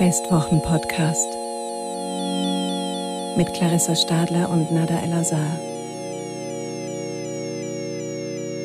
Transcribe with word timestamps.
Festwochen-Podcast 0.00 1.28
mit 3.36 3.52
Clarissa 3.52 3.94
Stadler 3.94 4.48
und 4.48 4.72
Nada 4.72 4.98
El-Azhar. 4.98 5.58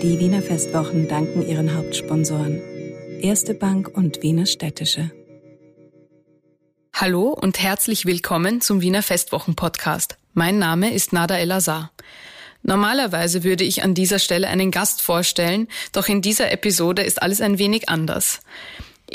Die 0.01 0.17
Wiener 0.17 0.41
Festwochen 0.41 1.09
danken 1.09 1.45
ihren 1.45 1.75
Hauptsponsoren 1.75 2.61
Erste 3.19 3.53
Bank 3.53 3.89
und 3.89 4.23
Wiener 4.23 4.45
Städtische. 4.45 5.11
Hallo 6.93 7.33
und 7.33 7.61
herzlich 7.61 8.05
willkommen 8.05 8.61
zum 8.61 8.79
Wiener 8.79 9.03
Festwochen-Podcast. 9.03 10.17
Mein 10.33 10.57
Name 10.57 10.93
ist 10.93 11.11
Nada 11.11 11.37
El-Azhar. 11.37 11.91
Normalerweise 12.63 13.43
würde 13.43 13.65
ich 13.65 13.83
an 13.83 13.93
dieser 13.93 14.19
Stelle 14.19 14.47
einen 14.47 14.71
Gast 14.71 15.01
vorstellen, 15.01 15.67
doch 15.91 16.07
in 16.07 16.21
dieser 16.21 16.53
Episode 16.53 17.01
ist 17.01 17.21
alles 17.21 17.41
ein 17.41 17.59
wenig 17.59 17.89
anders. 17.89 18.39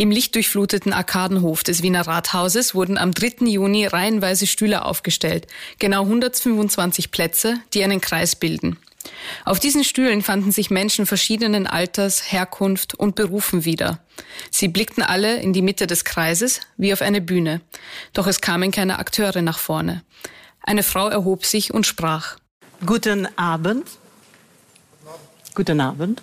Im 0.00 0.10
lichtdurchfluteten 0.10 0.95
Arkadenhof 0.95 1.62
des 1.62 1.82
Wiener 1.82 2.06
Rathauses 2.06 2.74
wurden 2.74 2.96
am 2.96 3.12
3. 3.12 3.45
Juni 3.45 3.84
reihenweise 3.84 4.46
Stühle 4.46 4.86
aufgestellt, 4.86 5.46
genau 5.78 6.04
125 6.04 7.10
Plätze, 7.10 7.60
die 7.74 7.84
einen 7.84 8.00
Kreis 8.00 8.34
bilden. 8.34 8.78
Auf 9.45 9.60
diesen 9.60 9.84
Stühlen 9.84 10.23
fanden 10.23 10.52
sich 10.52 10.70
Menschen 10.70 11.04
verschiedenen 11.04 11.66
Alters, 11.66 12.32
Herkunft 12.32 12.95
und 12.95 13.14
Berufen 13.14 13.66
wieder. 13.66 13.98
Sie 14.50 14.68
blickten 14.68 15.02
alle 15.02 15.36
in 15.36 15.52
die 15.52 15.60
Mitte 15.60 15.86
des 15.86 16.06
Kreises 16.06 16.60
wie 16.78 16.95
auf 16.95 17.02
eine 17.02 17.20
Bühne. 17.20 17.60
Doch 18.14 18.26
es 18.26 18.40
kamen 18.40 18.70
keine 18.70 19.01
Akteure 19.01 19.42
nach 19.42 19.59
vorne. 19.59 20.02
Eine 20.62 20.82
Frau 20.82 21.10
erhob 21.10 21.45
sich 21.45 21.74
und 21.74 21.87
sprach. 21.87 22.38
Guten 22.87 23.28
Abend. 23.37 23.87
Guten 25.54 25.78
Abend. 25.82 26.23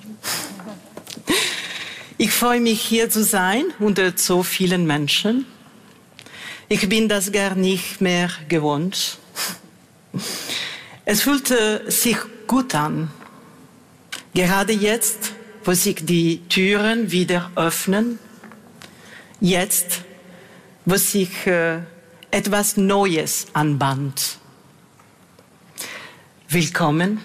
Ich 2.19 2.31
freue 2.31 2.59
mich 2.59 2.81
hier 2.81 3.11
zu 3.11 3.23
sein 3.23 3.65
unter 3.77 4.11
so 4.15 4.41
vielen 4.41 4.87
Menschen. 4.87 5.45
Ich 6.67 6.89
bin 6.89 7.07
das 7.07 7.31
gar 7.31 7.53
nicht 7.53 8.01
mehr 8.01 8.31
gewohnt. 8.49 9.19
Es 11.05 11.21
fühlte 11.21 11.83
sich 11.91 12.17
gut 12.47 12.73
an. 12.73 13.11
Gerade 14.33 14.73
jetzt, 14.73 15.33
wo 15.63 15.73
sich 15.73 16.03
die 16.07 16.41
Türen 16.49 17.11
wieder 17.11 17.51
öffnen, 17.55 18.17
jetzt, 19.39 20.01
wo 20.85 20.95
sich 20.95 21.45
äh, 21.45 21.81
etwas 22.31 22.77
Neues 22.77 23.45
anbahnt. 23.53 24.39
Willkommen. 26.49 27.19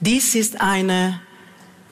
Dies 0.00 0.34
ist 0.34 0.60
eine 0.60 1.22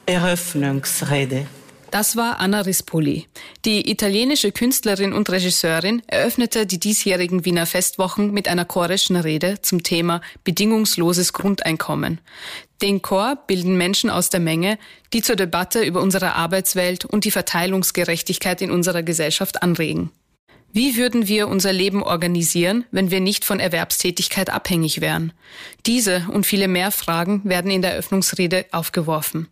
Eröffnungsrede. 0.04 1.46
Das 1.92 2.16
war 2.16 2.40
Anna 2.40 2.62
Rispoli. 2.62 3.26
Die 3.66 3.90
italienische 3.90 4.50
Künstlerin 4.50 5.12
und 5.12 5.28
Regisseurin 5.28 6.00
eröffnete 6.06 6.64
die 6.64 6.80
diesjährigen 6.80 7.44
Wiener 7.44 7.66
Festwochen 7.66 8.32
mit 8.32 8.48
einer 8.48 8.64
chorischen 8.64 9.14
Rede 9.14 9.60
zum 9.60 9.82
Thema 9.82 10.22
bedingungsloses 10.42 11.34
Grundeinkommen. 11.34 12.18
Den 12.80 13.02
Chor 13.02 13.36
bilden 13.46 13.76
Menschen 13.76 14.08
aus 14.08 14.30
der 14.30 14.40
Menge, 14.40 14.78
die 15.12 15.20
zur 15.20 15.36
Debatte 15.36 15.82
über 15.84 16.00
unsere 16.00 16.34
Arbeitswelt 16.34 17.04
und 17.04 17.26
die 17.26 17.30
Verteilungsgerechtigkeit 17.30 18.62
in 18.62 18.70
unserer 18.70 19.02
Gesellschaft 19.02 19.62
anregen. 19.62 20.10
Wie 20.74 20.96
würden 20.96 21.28
wir 21.28 21.48
unser 21.48 21.70
Leben 21.70 22.02
organisieren, 22.02 22.86
wenn 22.90 23.10
wir 23.10 23.20
nicht 23.20 23.44
von 23.44 23.60
Erwerbstätigkeit 23.60 24.48
abhängig 24.48 25.02
wären? 25.02 25.34
Diese 25.84 26.26
und 26.32 26.46
viele 26.46 26.66
mehr 26.66 26.90
Fragen 26.90 27.42
werden 27.44 27.70
in 27.70 27.82
der 27.82 27.90
Eröffnungsrede 27.90 28.64
aufgeworfen. 28.72 29.48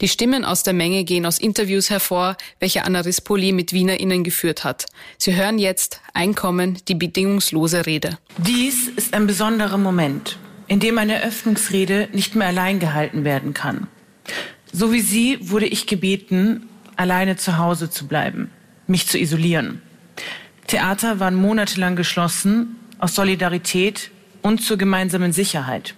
Die 0.00 0.08
Stimmen 0.08 0.44
aus 0.44 0.64
der 0.64 0.72
Menge 0.72 1.04
gehen 1.04 1.26
aus 1.26 1.38
Interviews 1.38 1.90
hervor, 1.90 2.36
welche 2.58 2.84
Anna 2.84 3.02
Rispoli 3.02 3.52
mit 3.52 3.72
WienerInnen 3.72 4.24
geführt 4.24 4.64
hat. 4.64 4.86
Sie 5.16 5.36
hören 5.36 5.60
jetzt 5.60 6.00
Einkommen, 6.12 6.78
die 6.88 6.96
bedingungslose 6.96 7.86
Rede. 7.86 8.18
Dies 8.38 8.88
ist 8.88 9.14
ein 9.14 9.28
besonderer 9.28 9.78
Moment, 9.78 10.38
in 10.66 10.80
dem 10.80 10.98
eine 10.98 11.14
Eröffnungsrede 11.14 12.08
nicht 12.12 12.34
mehr 12.34 12.48
allein 12.48 12.80
gehalten 12.80 13.22
werden 13.22 13.54
kann. 13.54 13.86
So 14.72 14.92
wie 14.92 15.02
sie 15.02 15.38
wurde 15.40 15.66
ich 15.66 15.86
gebeten, 15.86 16.68
alleine 16.96 17.36
zu 17.36 17.58
Hause 17.58 17.90
zu 17.90 18.08
bleiben, 18.08 18.50
mich 18.88 19.06
zu 19.06 19.20
isolieren. 19.20 19.80
Theater 20.66 21.20
waren 21.20 21.34
monatelang 21.34 21.96
geschlossen 21.96 22.76
aus 22.98 23.14
Solidarität 23.14 24.10
und 24.42 24.62
zur 24.62 24.78
gemeinsamen 24.78 25.32
Sicherheit. 25.32 25.94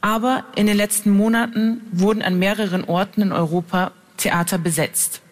Aber 0.00 0.44
in 0.56 0.66
den 0.66 0.76
letzten 0.76 1.10
Monaten 1.10 1.80
wurden 1.92 2.22
an 2.22 2.38
mehreren 2.38 2.84
Orten 2.84 3.22
in 3.22 3.32
Europa 3.32 3.92
Theater 4.16 4.58
besetzt. 4.58 5.22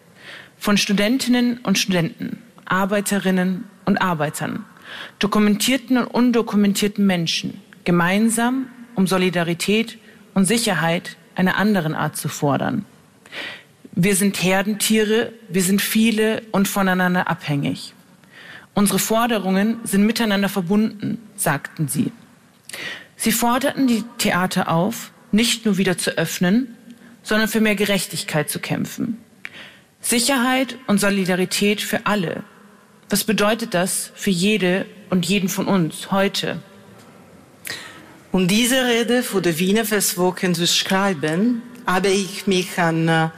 Von 0.57 0.77
Studentinnen 0.77 1.57
und 1.59 1.77
Studenten, 1.77 2.41
Arbeiterinnen 2.65 3.65
und 3.85 4.01
Arbeitern, 4.01 4.65
dokumentierten 5.19 5.97
und 5.97 6.07
undokumentierten 6.07 7.05
Menschen, 7.05 7.59
gemeinsam 7.83 8.67
um 8.95 9.07
Solidarität 9.07 9.97
und 10.33 10.45
Sicherheit 10.45 11.17
einer 11.35 11.57
anderen 11.57 11.95
Art 11.95 12.15
zu 12.15 12.29
fordern. 12.29 12.85
Wir 13.93 14.15
sind 14.15 14.41
Herdentiere, 14.41 15.33
wir 15.49 15.63
sind 15.63 15.81
viele 15.81 16.43
und 16.51 16.67
voneinander 16.67 17.29
abhängig. 17.29 17.93
Unsere 18.73 18.99
Forderungen 18.99 19.79
sind 19.83 20.05
miteinander 20.05 20.49
verbunden, 20.49 21.19
sagten 21.35 21.87
sie. 21.87 22.11
Sie 23.17 23.31
forderten 23.31 23.87
die 23.87 24.03
Theater 24.17 24.69
auf, 24.69 25.11
nicht 25.31 25.65
nur 25.65 25.77
wieder 25.77 25.97
zu 25.97 26.17
öffnen, 26.17 26.75
sondern 27.23 27.47
für 27.47 27.61
mehr 27.61 27.75
Gerechtigkeit 27.75 28.49
zu 28.49 28.59
kämpfen. 28.59 29.17
Sicherheit 29.99 30.77
und 30.87 30.99
Solidarität 30.99 31.81
für 31.81 32.05
alle. 32.05 32.43
Was 33.09 33.23
bedeutet 33.23 33.73
das 33.73 34.11
für 34.15 34.31
jede 34.31 34.85
und 35.09 35.25
jeden 35.25 35.49
von 35.49 35.67
uns 35.67 36.11
heute? 36.11 36.59
Um 38.31 38.47
diese 38.47 38.85
Rede 38.85 39.23
vor 39.23 39.41
der 39.41 39.59
Wiener 39.59 39.85
Festwochen 39.85 40.55
zu 40.55 40.65
schreiben, 40.65 41.61
habe 41.85 42.07
ich 42.07 42.47
mich 42.47 42.79
an 42.79 43.07
äh, 43.07 43.29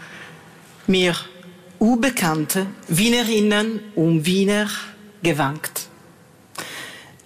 mir 0.85 1.15
unbekannte 1.79 2.67
Wienerinnen 2.88 3.79
und 3.95 4.25
Wiener 4.25 4.69
gewankt. 5.23 5.88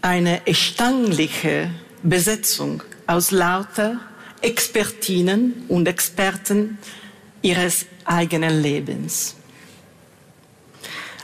Eine 0.02 0.46
erstaunliche 0.48 1.72
Besetzung 2.04 2.84
aus 3.08 3.32
lauter 3.32 4.00
Expertinnen 4.42 5.66
und 5.68 5.88
Experten 5.88 6.78
ihres 7.42 7.86
eigenen 8.06 8.62
Lebens. 8.62 9.36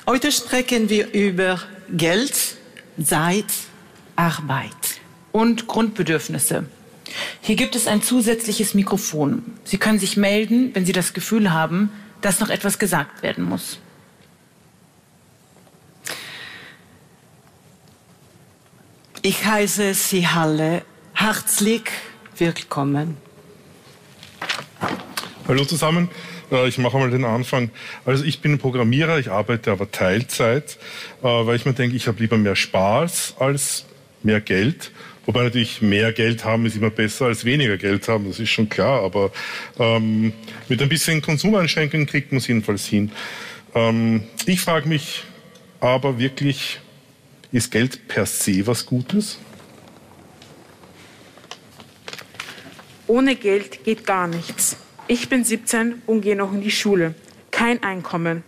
Heute 0.06 0.31
sprechen 0.31 0.89
wir 0.89 1.13
über 1.13 1.62
Geld, 1.89 2.57
Zeit, 3.01 3.45
Arbeit. 4.16 4.72
Und 5.31 5.66
Grundbedürfnisse. 5.66 6.66
Hier 7.41 7.56
gibt 7.56 7.75
es 7.75 7.88
ein 7.88 8.03
zusätzliches 8.03 8.75
Mikrofon. 8.75 9.44
Sie 9.63 9.78
können 9.78 9.97
sich 9.97 10.16
melden, 10.16 10.75
wenn 10.75 10.85
Sie 10.85 10.91
das 10.91 11.13
Gefühl 11.13 11.51
haben, 11.51 11.89
dass 12.22 12.39
noch 12.39 12.50
etwas 12.50 12.78
gesagt 12.78 13.23
werden 13.23 13.44
muss. 13.44 13.79
Ich 19.25 19.45
heiße 19.45 19.94
Sie 19.94 20.25
alle 20.25 20.81
herzlich 21.13 21.84
willkommen. 22.38 23.16
Hallo 25.47 25.63
zusammen. 25.63 26.09
Äh, 26.51 26.67
ich 26.67 26.78
mache 26.78 26.97
mal 26.97 27.09
den 27.09 27.23
Anfang. 27.23 27.69
Also 28.03 28.25
ich 28.25 28.41
bin 28.41 28.59
Programmierer, 28.59 29.19
ich 29.19 29.31
arbeite 29.31 29.72
aber 29.72 29.89
Teilzeit, 29.89 30.78
äh, 31.22 31.25
weil 31.25 31.56
ich 31.56 31.66
mir 31.66 31.72
denke, 31.72 31.95
ich 31.95 32.09
habe 32.09 32.19
lieber 32.19 32.38
mehr 32.38 32.57
Spaß 32.57 33.35
als 33.39 33.85
mehr 34.23 34.41
Geld. 34.41 34.91
Wobei 35.25 35.44
natürlich 35.44 35.81
mehr 35.81 36.12
Geld 36.12 36.44
haben 36.44 36.66
ist 36.66 36.75
immer 36.75 36.89
besser 36.89 37.28
als 37.28 37.45
weniger 37.45 37.78
Geld 37.78 38.06
haben, 38.09 38.28
das 38.28 38.39
ist 38.39 38.50
schon 38.50 38.67
klar. 38.67 39.03
Aber 39.03 39.31
ähm, 39.79 40.33
mit 40.68 40.81
ein 40.81 40.89
bisschen 40.89 41.21
Konsumeinschränkungen 41.21 42.07
kriegt 42.07 42.33
man 42.33 42.39
es 42.39 42.48
jedenfalls 42.48 42.88
hin. 42.88 43.09
Ähm, 43.74 44.25
ich 44.48 44.59
frage 44.59 44.89
mich 44.89 45.24
aber 45.80 46.19
wirklich, 46.19 46.81
ist 47.53 47.71
Geld 47.71 48.07
per 48.07 48.25
se 48.25 48.65
was 48.65 48.85
Gutes? 48.85 49.38
Ohne 53.07 53.35
Geld 53.35 53.83
geht 53.83 54.05
gar 54.05 54.27
nichts. 54.27 54.75
Ich 55.07 55.29
bin 55.29 55.44
17 55.44 56.01
und 56.07 56.21
gehe 56.21 56.35
noch 56.35 56.51
in 56.51 56.61
die 56.61 56.71
Schule. 56.71 57.13
Kein 57.51 57.83
Einkommen. 57.83 58.44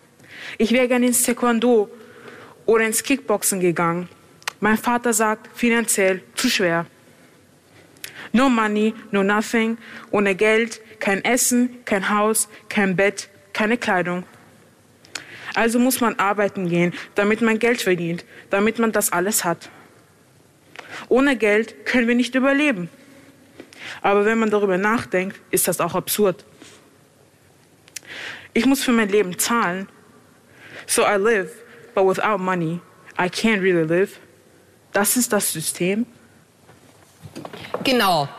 Ich 0.57 0.71
wäre 0.71 0.87
gerne 0.87 1.05
ins 1.05 1.21
Taekwondo 1.21 1.89
oder 2.65 2.85
ins 2.85 3.03
Kickboxen 3.03 3.59
gegangen. 3.59 4.09
Mein 4.59 4.77
Vater 4.77 5.13
sagt, 5.13 5.55
finanziell 5.55 6.23
zu 6.33 6.49
schwer. 6.49 6.87
No 8.33 8.49
money, 8.49 8.95
no 9.11 9.21
nothing. 9.21 9.77
Ohne 10.09 10.33
Geld, 10.33 10.81
kein 10.99 11.23
Essen, 11.23 11.85
kein 11.85 12.09
Haus, 12.09 12.49
kein 12.69 12.95
Bett, 12.95 13.29
keine 13.53 13.77
Kleidung. 13.77 14.23
Also 15.55 15.79
muss 15.79 16.01
man 16.01 16.19
arbeiten 16.19 16.69
gehen, 16.69 16.93
damit 17.15 17.41
man 17.41 17.57
Geld 17.59 17.81
verdient, 17.81 18.25
damit 18.49 18.77
man 18.77 18.91
das 18.91 19.11
alles 19.11 19.43
hat. 19.43 19.69
Ohne 21.07 21.37
Geld 21.37 21.85
können 21.85 22.07
wir 22.07 22.15
nicht 22.15 22.35
überleben. 22.35 22.89
Aber 24.01 24.25
wenn 24.25 24.37
man 24.37 24.49
darüber 24.49 24.77
nachdenkt, 24.77 25.39
ist 25.51 25.67
das 25.67 25.79
auch 25.79 25.95
absurd. 25.95 26.45
Ich 28.53 28.65
muss 28.65 28.83
für 28.83 28.91
mein 28.91 29.09
Leben 29.09 29.37
zahlen. 29.39 29.87
So 30.87 31.03
I 31.03 31.15
live, 31.17 31.51
but 31.93 32.05
without 32.05 32.37
money, 32.37 32.79
I 33.17 33.23
can't 33.23 33.61
really 33.61 33.83
live. 33.83 34.19
Das 34.91 35.17
ist 35.17 35.31
das 35.33 35.51
System. 35.51 36.05
Genau. 37.83 38.29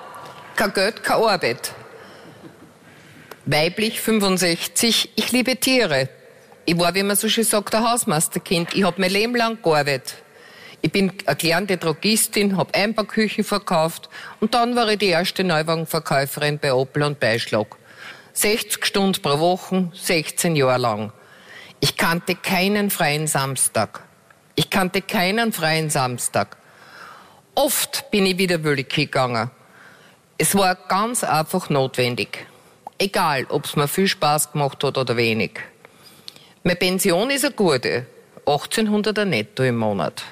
Kein 0.54 0.72
Geld, 0.72 1.02
keine 1.02 1.26
Arbeit. 1.26 1.72
Weiblich 3.44 4.00
65, 4.00 5.12
ich 5.16 5.32
liebe 5.32 5.56
Tiere. 5.56 6.08
Ich 6.68 6.76
war, 6.76 6.92
wie 6.96 7.04
man 7.04 7.14
so 7.14 7.28
schön 7.28 7.44
sagt, 7.44 7.76
ein 7.76 7.88
Hausmeisterkind. 7.88 8.74
Ich 8.74 8.82
habe 8.82 9.00
mein 9.00 9.12
Leben 9.12 9.36
lang 9.36 9.62
gearbeitet. 9.62 10.16
Ich 10.82 10.90
bin 10.90 11.12
erklärende 11.24 11.76
Drogistin, 11.76 12.56
habe 12.56 12.74
Einbauküchen 12.74 13.44
verkauft 13.44 14.08
und 14.40 14.52
dann 14.52 14.74
war 14.74 14.88
ich 14.88 14.98
die 14.98 15.06
erste 15.06 15.44
Neuwagenverkäuferin 15.44 16.58
bei 16.58 16.74
Opel 16.74 17.04
und 17.04 17.20
Beischlag. 17.20 17.76
60 18.32 18.84
Stunden 18.84 19.22
pro 19.22 19.38
Woche, 19.38 19.90
16 19.94 20.56
Jahre 20.56 20.78
lang. 20.78 21.12
Ich 21.78 21.96
kannte 21.96 22.34
keinen 22.34 22.90
freien 22.90 23.28
Samstag. 23.28 24.02
Ich 24.56 24.68
kannte 24.68 25.02
keinen 25.02 25.52
freien 25.52 25.88
Samstag. 25.88 26.56
Oft 27.54 28.10
bin 28.10 28.26
ich 28.26 28.38
wieder 28.38 28.64
willig 28.64 28.92
gegangen. 28.92 29.52
Es 30.36 30.56
war 30.56 30.74
ganz 30.74 31.22
einfach 31.22 31.70
notwendig. 31.70 32.44
Egal, 32.98 33.46
ob 33.50 33.66
es 33.66 33.76
mir 33.76 33.86
viel 33.86 34.08
Spaß 34.08 34.52
gemacht 34.52 34.82
hat 34.82 34.98
oder 34.98 35.16
wenig. 35.16 35.60
Meine 36.66 36.74
Pension 36.74 37.30
ist 37.30 37.44
eine 37.44 37.54
gute. 37.54 38.06
1800 38.44 39.24
netto 39.24 39.62
im 39.62 39.76
Monat. 39.76 40.24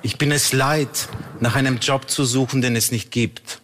Ich 0.00 0.16
bin 0.16 0.32
es 0.32 0.54
leid, 0.54 1.10
nach 1.40 1.56
einem 1.56 1.76
Job 1.76 2.08
zu 2.08 2.24
suchen, 2.24 2.62
den 2.62 2.74
es 2.74 2.90
nicht 2.90 3.10
gibt. 3.10 3.60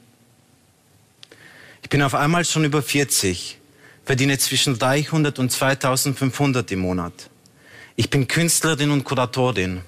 Ich 1.81 1.89
bin 1.89 2.03
auf 2.03 2.15
einmal 2.15 2.45
schon 2.45 2.65
über 2.65 2.83
40, 2.83 3.57
verdiene 4.05 4.37
zwischen 4.37 4.79
300 4.79 5.39
und 5.39 5.51
2500 5.51 6.73
im 6.73 6.81
Monat. 6.81 7.31
Ich 7.97 8.11
bin 8.11 8.29
Künstlerin 8.29 8.91
und 8.91 9.05
Kuratorin. 9.05 9.81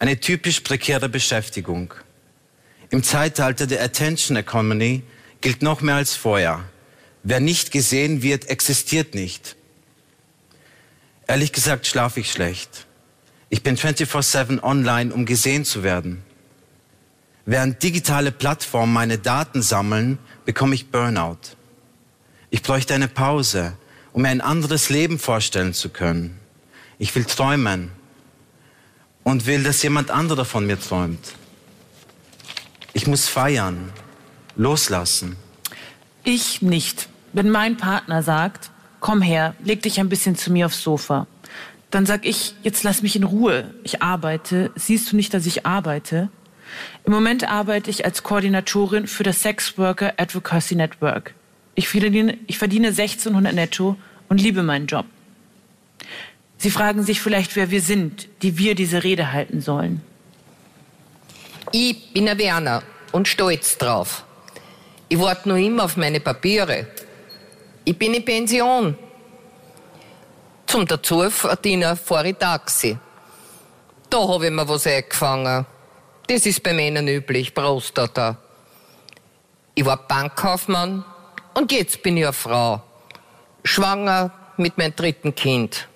Eine 0.00 0.18
typisch 0.18 0.58
prekäre 0.58 1.08
Beschäftigung. 1.08 1.94
Im 2.90 3.04
Zeitalter 3.04 3.68
der 3.68 3.84
Attention 3.84 4.36
Economy 4.36 5.04
gilt 5.40 5.62
noch 5.62 5.82
mehr 5.82 5.94
als 5.94 6.16
vorher. 6.16 6.64
Wer 7.22 7.40
nicht 7.40 7.70
gesehen 7.70 8.22
wird, 8.22 8.48
existiert 8.48 9.14
nicht. 9.14 9.56
Ehrlich 11.26 11.52
gesagt 11.52 11.86
schlafe 11.86 12.20
ich 12.20 12.32
schlecht. 12.32 12.86
Ich 13.50 13.62
bin 13.62 13.76
24/7 13.76 14.62
online, 14.62 15.12
um 15.12 15.26
gesehen 15.26 15.64
zu 15.64 15.82
werden. 15.82 16.22
Während 17.46 17.82
digitale 17.82 18.32
Plattformen 18.32 18.92
meine 18.92 19.18
Daten 19.18 19.62
sammeln, 19.62 20.18
bekomme 20.44 20.74
ich 20.74 20.90
Burnout. 20.90 21.38
Ich 22.50 22.62
bräuchte 22.62 22.94
eine 22.94 23.08
Pause, 23.08 23.76
um 24.12 24.22
mir 24.22 24.28
ein 24.28 24.40
anderes 24.40 24.88
Leben 24.88 25.18
vorstellen 25.18 25.74
zu 25.74 25.88
können. 25.88 26.38
Ich 26.98 27.14
will 27.14 27.24
träumen 27.24 27.90
und 29.24 29.46
will, 29.46 29.62
dass 29.62 29.82
jemand 29.82 30.10
anderer 30.10 30.44
von 30.44 30.66
mir 30.66 30.80
träumt. 30.80 31.34
Ich 32.92 33.06
muss 33.06 33.28
feiern, 33.28 33.92
loslassen. 34.56 35.36
Ich 36.24 36.62
nicht. 36.62 37.08
Wenn 37.32 37.50
mein 37.50 37.76
Partner 37.76 38.22
sagt, 38.22 38.70
komm 39.00 39.22
her, 39.22 39.54
leg 39.64 39.82
dich 39.82 40.00
ein 40.00 40.08
bisschen 40.08 40.36
zu 40.36 40.52
mir 40.52 40.66
aufs 40.66 40.82
Sofa, 40.82 41.26
dann 41.90 42.06
sag 42.06 42.24
ich, 42.24 42.54
jetzt 42.62 42.84
lass 42.84 43.02
mich 43.02 43.16
in 43.16 43.24
Ruhe. 43.24 43.74
Ich 43.82 44.02
arbeite. 44.02 44.70
Siehst 44.76 45.10
du 45.10 45.16
nicht, 45.16 45.34
dass 45.34 45.46
ich 45.46 45.66
arbeite? 45.66 46.28
Im 47.04 47.12
Moment 47.12 47.48
arbeite 47.48 47.90
ich 47.90 48.04
als 48.04 48.22
Koordinatorin 48.22 49.06
für 49.06 49.24
das 49.24 49.42
Sex 49.42 49.76
Worker 49.76 50.14
Advocacy 50.16 50.76
Network. 50.76 51.34
Ich 51.74 51.88
verdiene, 51.88 52.38
ich 52.46 52.58
verdiene 52.58 52.88
1600 52.88 53.54
netto 53.54 53.96
und 54.28 54.40
liebe 54.40 54.62
meinen 54.62 54.86
Job. 54.86 55.06
Sie 56.58 56.70
fragen 56.70 57.02
sich 57.02 57.20
vielleicht, 57.20 57.56
wer 57.56 57.70
wir 57.70 57.80
sind, 57.80 58.28
die 58.42 58.58
wir 58.58 58.74
diese 58.74 59.02
Rede 59.02 59.32
halten 59.32 59.60
sollen. 59.60 60.02
Ich 61.72 62.12
bin 62.12 62.28
ein 62.28 62.38
Werner 62.38 62.82
und 63.12 63.28
stolz 63.28 63.78
drauf. 63.78 64.24
Ich 65.12 65.18
warte 65.18 65.48
noch 65.48 65.56
immer 65.56 65.86
auf 65.86 65.96
meine 65.96 66.20
Papiere. 66.20 66.86
Ich 67.84 67.98
bin 67.98 68.14
in 68.14 68.24
Pension. 68.24 68.96
Zum 70.68 70.86
Dazuverdienen 70.86 71.96
fahre 71.96 72.28
ich 72.28 72.36
Taxi. 72.36 72.96
Da 74.08 74.28
habe 74.28 74.46
ich 74.46 74.52
mir 74.52 74.68
was 74.68 74.86
eingefangen. 74.86 75.66
Das 76.28 76.46
ist 76.46 76.62
bei 76.62 76.72
Männern 76.72 77.08
üblich, 77.08 77.52
Prostata. 77.52 78.36
Ich 79.74 79.84
war 79.84 79.96
Bankkaufmann 79.96 81.04
und 81.54 81.72
jetzt 81.72 82.04
bin 82.04 82.16
ich 82.16 82.24
eine 82.26 82.32
Frau. 82.32 82.80
Schwanger 83.64 84.30
mit 84.58 84.78
meinem 84.78 84.94
dritten 84.94 85.34
Kind. 85.34 85.88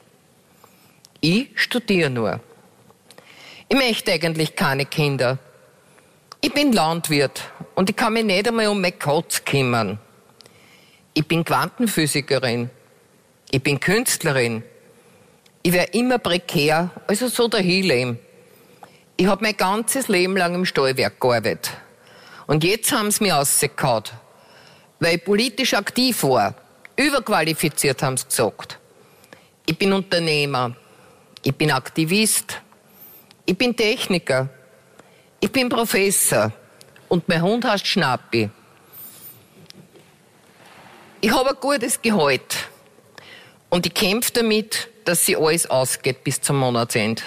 Ich 1.20 1.50
studiere 1.54 2.10
nur. 2.10 2.40
Ich 3.68 3.76
möchte 3.76 4.10
eigentlich 4.10 4.56
keine 4.56 4.86
Kinder. 4.86 5.38
Ich 6.44 6.52
bin 6.52 6.74
Landwirt 6.74 7.40
und 7.74 7.88
ich 7.88 7.96
kann 7.96 8.12
mich 8.12 8.22
nicht 8.22 8.46
einmal 8.46 8.66
um 8.66 8.78
meine 8.78 8.92
Katze 8.92 9.40
kümmern. 9.46 9.98
Ich 11.14 11.26
bin 11.26 11.42
Quantenphysikerin. 11.42 12.68
Ich 13.50 13.62
bin 13.62 13.80
Künstlerin. 13.80 14.62
Ich 15.62 15.72
wäre 15.72 15.86
immer 15.92 16.18
prekär, 16.18 16.90
also 17.06 17.28
so 17.28 17.48
dahinleben. 17.48 18.18
Ich 19.16 19.26
habe 19.26 19.42
mein 19.42 19.56
ganzes 19.56 20.08
Leben 20.08 20.36
lang 20.36 20.54
im 20.54 20.66
Stallwerk 20.66 21.18
gearbeitet. 21.18 21.70
Und 22.46 22.62
jetzt 22.62 22.92
haben 22.92 23.10
sie 23.10 23.24
mich 23.24 23.32
rausgehauen, 23.32 24.04
weil 25.00 25.16
ich 25.16 25.24
politisch 25.24 25.72
aktiv 25.72 26.24
war. 26.24 26.54
Überqualifiziert 26.94 28.02
haben 28.02 28.18
sie 28.18 28.26
gesagt. 28.26 28.78
Ich 29.64 29.78
bin 29.78 29.94
Unternehmer. 29.94 30.76
Ich 31.42 31.54
bin 31.54 31.70
Aktivist. 31.70 32.60
Ich 33.46 33.56
bin 33.56 33.74
Techniker. 33.74 34.50
Ich 35.44 35.52
bin 35.52 35.68
Professor 35.68 36.52
und 37.06 37.28
mein 37.28 37.42
Hund 37.42 37.66
heißt 37.66 37.86
Schnappi. 37.86 38.48
Ich 41.20 41.30
habe 41.30 41.50
ein 41.50 41.56
gutes 41.60 42.00
Gehalt 42.00 42.56
und 43.68 43.84
ich 43.84 43.92
kämpfe 43.92 44.32
damit, 44.32 44.88
dass 45.04 45.26
sie 45.26 45.36
alles 45.36 45.68
ausgeht 45.68 46.24
bis 46.24 46.40
zum 46.40 46.56
Monatsende. 46.56 47.20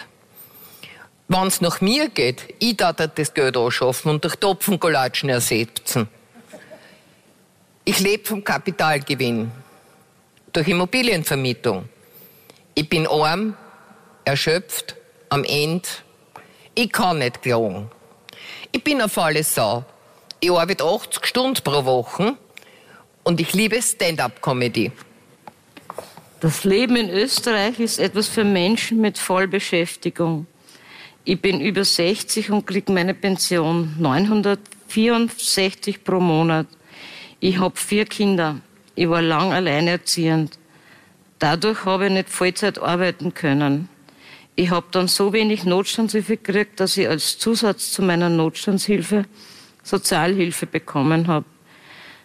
Wenn 1.27 1.45
es 1.45 1.61
nach 1.61 1.79
mir 1.79 2.09
geht, 2.09 2.55
ich 2.57 2.75
darf 2.75 2.95
das 2.95 3.35
Geld 3.35 3.55
anschaffen 3.55 4.09
und 4.09 4.23
durch 4.23 4.35
Topfengolatschen 4.37 5.29
ersetzen. 5.29 6.09
Ich 7.85 7.99
lebe 7.99 8.25
vom 8.25 8.43
Kapitalgewinn, 8.43 9.51
durch 10.53 10.67
Immobilienvermietung. 10.67 11.87
Ich 12.73 12.89
bin 12.89 13.05
arm, 13.05 13.55
erschöpft, 14.25 14.95
am 15.29 15.43
Ende. 15.43 15.87
Ich 16.73 16.91
kann 16.91 17.19
nicht 17.19 17.43
klagen. 17.43 17.91
Ich 18.71 18.83
bin 18.83 19.01
auf 19.01 19.17
alle 19.17 19.43
Sau. 19.43 19.85
Ich 20.39 20.51
arbeite 20.51 20.83
80 20.83 21.25
Stunden 21.25 21.63
pro 21.63 21.83
Woche 21.85 22.35
und 23.23 23.39
ich 23.39 23.53
liebe 23.53 23.81
Stand-up-Comedy. 23.81 24.91
Das 26.39 26.63
Leben 26.63 26.95
in 26.95 27.09
Österreich 27.09 27.79
ist 27.79 27.99
etwas 27.99 28.27
für 28.27 28.43
Menschen 28.43 29.01
mit 29.01 29.17
Vollbeschäftigung. 29.17 30.45
Ich 31.23 31.41
bin 31.41 31.59
über 31.59 31.83
60 31.83 32.51
und 32.51 32.67
kriege 32.67 32.91
meine 32.91 33.15
Pension 33.15 33.95
964 33.97 36.03
pro 36.03 36.19
Monat. 36.19 36.67
Ich 37.39 37.57
habe 37.57 37.75
vier 37.75 38.05
Kinder. 38.05 38.57
Ich 38.95 39.09
war 39.09 39.21
lang 39.21 39.51
alleinerziehend. 39.51 40.59
Dadurch 41.39 41.85
habe 41.85 42.05
ich 42.05 42.11
nicht 42.11 42.29
Vollzeit 42.29 42.79
arbeiten 42.79 43.33
können. 43.33 43.89
Ich 44.59 44.71
habe 44.71 44.87
dann 44.89 45.07
so 45.07 45.33
wenig 45.33 45.65
Notstandshilfe 45.65 46.37
gekriegt, 46.37 46.79
dass 46.79 46.97
ich 46.97 47.07
als 47.07 47.37
Zusatz 47.37 47.91
zu 47.91 48.01
meiner 48.01 48.27
Notstandshilfe 48.27 49.25
Sozialhilfe 49.83 50.65
bekommen 50.65 51.27
habe. 51.27 51.45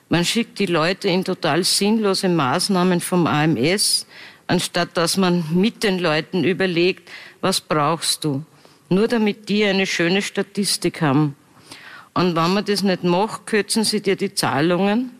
Man 0.08 0.24
schickt 0.24 0.58
die 0.58 0.64
Leute 0.64 1.08
in 1.08 1.26
total 1.26 1.62
sinnlose 1.62 2.30
Maßnahmen 2.30 3.02
vom 3.02 3.26
AMS, 3.26 4.06
anstatt 4.46 4.96
dass 4.96 5.18
man 5.18 5.44
mit 5.52 5.82
den 5.82 5.98
Leuten 5.98 6.42
überlegt, 6.42 7.10
was 7.42 7.60
brauchst 7.60 8.24
du? 8.24 8.42
Nur 8.88 9.08
damit 9.08 9.50
die 9.50 9.64
eine 9.64 9.86
schöne 9.86 10.22
Statistik 10.22 11.02
haben. 11.02 11.36
Und 12.14 12.34
wenn 12.34 12.54
man 12.54 12.64
das 12.64 12.82
nicht 12.82 13.04
macht, 13.04 13.46
kürzen 13.46 13.84
sie 13.84 14.00
dir 14.00 14.16
die 14.16 14.32
Zahlungen. 14.32 15.10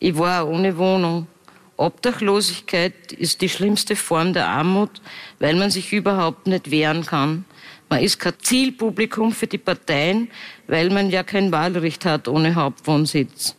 Ich 0.00 0.18
war 0.18 0.42
auch 0.42 0.48
ohne 0.48 0.76
Wohnung. 0.76 1.28
Obdachlosigkeit 1.76 3.12
ist 3.12 3.42
die 3.42 3.48
schlimmste 3.48 3.96
Form 3.96 4.32
der 4.32 4.48
Armut, 4.48 5.02
weil 5.38 5.54
man 5.56 5.70
sich 5.70 5.92
überhaupt 5.92 6.46
nicht 6.46 6.70
wehren 6.70 7.04
kann. 7.04 7.44
Man 7.88 8.02
ist 8.02 8.18
kein 8.18 8.32
Zielpublikum 8.40 9.32
für 9.32 9.46
die 9.46 9.58
Parteien, 9.58 10.30
weil 10.66 10.90
man 10.90 11.10
ja 11.10 11.22
kein 11.22 11.52
Wahlrecht 11.52 12.04
hat 12.04 12.28
ohne 12.28 12.54
Hauptwohnsitz. 12.54 13.54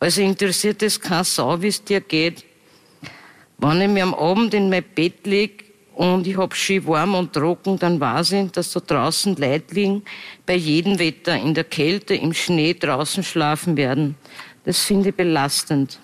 Also 0.00 0.20
interessiert 0.20 0.82
es 0.82 1.00
keine 1.00 1.24
Sau, 1.24 1.62
wie 1.62 1.68
es 1.68 1.82
dir 1.82 2.00
geht. 2.00 2.44
Wenn 3.58 3.80
ich 3.80 3.88
mir 3.88 4.02
am 4.02 4.14
Abend 4.14 4.52
in 4.52 4.68
mein 4.68 4.84
Bett 4.94 5.24
lege 5.24 5.64
und 5.94 6.26
ich 6.26 6.36
hab 6.36 6.54
Ski 6.54 6.84
warm 6.86 7.14
und 7.14 7.32
trocken, 7.32 7.78
dann 7.78 8.00
weiß 8.00 8.32
ich, 8.32 8.50
dass 8.50 8.72
da 8.72 8.80
draußen 8.80 9.36
Leute 9.36 9.74
liegen, 9.74 10.02
bei 10.44 10.56
jedem 10.56 10.98
Wetter, 10.98 11.36
in 11.36 11.54
der 11.54 11.64
Kälte, 11.64 12.14
im 12.14 12.34
Schnee 12.34 12.74
draußen 12.74 13.22
schlafen 13.22 13.76
werden. 13.76 14.16
Das 14.64 14.80
finde 14.80 15.10
ich 15.10 15.14
belastend. 15.14 16.00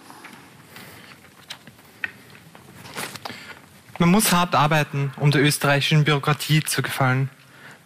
Man 4.01 4.13
muss 4.13 4.33
hart 4.33 4.55
arbeiten, 4.55 5.13
um 5.17 5.31
der 5.31 5.43
österreichischen 5.43 6.05
Bürokratie 6.05 6.63
zu 6.63 6.81
gefallen. 6.81 7.29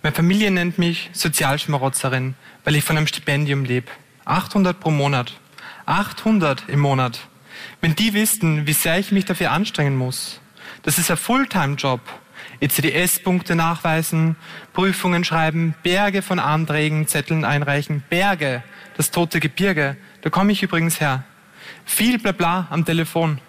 Meine 0.01 0.15
Familie 0.15 0.53
nennt 0.53 0.79
mich 0.79 1.11
Sozialschmarotzerin, 1.13 2.37
weil 2.63 2.77
ich 2.77 2.85
von 2.85 2.97
einem 2.97 3.09
Stipendium 3.09 3.65
lebe. 3.65 3.91
800 4.25 4.79
pro 4.79 4.93
Monat. 4.93 5.33
800 5.87 6.69
im 6.69 6.79
Monat. 6.79 7.19
Wenn 7.81 7.97
die 7.97 8.15
wüssten, 8.15 8.65
wie 8.69 8.75
sehr 8.75 8.97
ich 9.01 9.11
mich 9.11 9.25
dafür 9.25 9.51
anstrengen 9.51 9.97
muss. 9.97 10.39
Das 10.85 10.99
ist 10.99 11.11
ein 11.11 11.17
Fulltime-Job. 11.17 12.01
ECDS-Punkte 12.61 13.57
nachweisen, 13.57 14.37
Prüfungen 14.73 15.25
schreiben, 15.25 15.75
Berge 15.83 16.23
von 16.23 16.39
Anträgen, 16.39 17.09
Zetteln 17.09 17.45
einreichen, 17.45 18.05
Berge, 18.09 18.63
das 18.97 19.11
tote 19.11 19.41
Gebirge. 19.41 19.97
Da 20.23 20.31
komme 20.31 20.53
ich 20.53 20.63
übrigens 20.63 21.01
her. 21.01 21.25
Viel 21.85 22.21
Blabla 22.21 22.69
am 22.71 22.85
Telefon. 22.85 23.41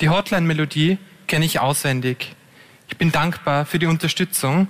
Die 0.00 0.08
Hotline-Melodie 0.08 0.96
kenne 1.26 1.44
ich 1.44 1.60
auswendig. 1.60 2.34
Ich 2.88 2.96
bin 2.96 3.10
dankbar 3.12 3.66
für 3.66 3.78
die 3.78 3.86
Unterstützung. 3.86 4.68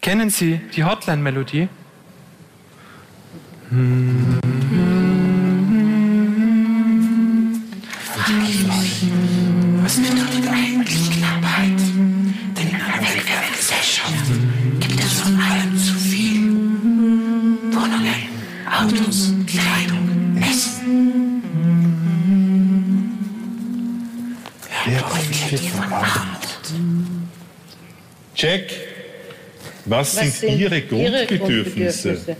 Kennen 0.00 0.30
Sie 0.30 0.60
die 0.74 0.84
Hotline-Melodie? 0.84 1.68
Was 9.82 9.96
bedeutet 9.96 10.48
eigentlich 10.48 11.10
Knappheit? 11.10 11.78
Denn 12.56 12.68
in 12.68 12.74
einer 12.74 13.00
weltweiten 13.02 13.52
Gesellschaft 13.56 14.30
gibt 14.80 15.00
es 15.00 15.20
von 15.20 15.40
allem 15.40 15.76
zu 15.76 15.94
viel. 15.94 16.52
Wohnungen, 17.72 18.28
Autos, 18.70 19.32
Kleidung, 19.46 20.15
Wer 24.86 25.00
profitiert 25.00 25.62
von 25.62 25.92
Armut? 25.92 26.46
Jack, 28.36 28.70
was, 29.84 30.16
was 30.16 30.40
sind, 30.40 30.58
Ihre 30.58 30.80
Grundbedürfnisse? 30.82 32.14
Grundbedürfnisse? 32.14 32.36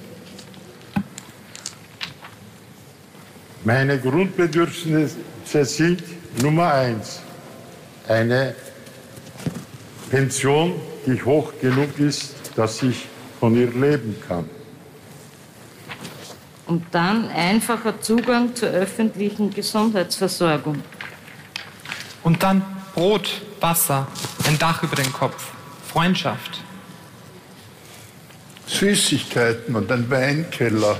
Meine 3.65 3.99
Grundbedürfnisse 3.99 5.65
sind 5.65 6.03
Nummer 6.41 6.73
eins, 6.73 7.21
eine 8.07 8.55
Pension, 10.09 10.75
die 11.05 11.21
hoch 11.21 11.53
genug 11.61 11.99
ist, 11.99 12.37
dass 12.55 12.81
ich 12.85 13.07
von 13.41 13.57
ihr 13.57 13.73
leben 13.73 14.15
kann. 14.29 14.49
Und 16.67 16.85
dann 16.93 17.29
einfacher 17.29 18.00
Zugang 18.00 18.55
zur 18.55 18.69
öffentlichen 18.69 19.50
Gesundheitsversorgung. 19.50 20.83
Und 22.26 22.42
dann 22.42 22.61
Brot, 22.97 23.40
Wasser, 23.61 24.09
ein 24.49 24.59
Dach 24.59 24.83
über 24.83 24.97
den 24.97 25.12
Kopf, 25.12 25.52
Freundschaft. 25.87 26.61
Süßigkeiten 28.66 29.76
und 29.76 29.92
ein 29.92 30.11
Weinkeller. 30.11 30.99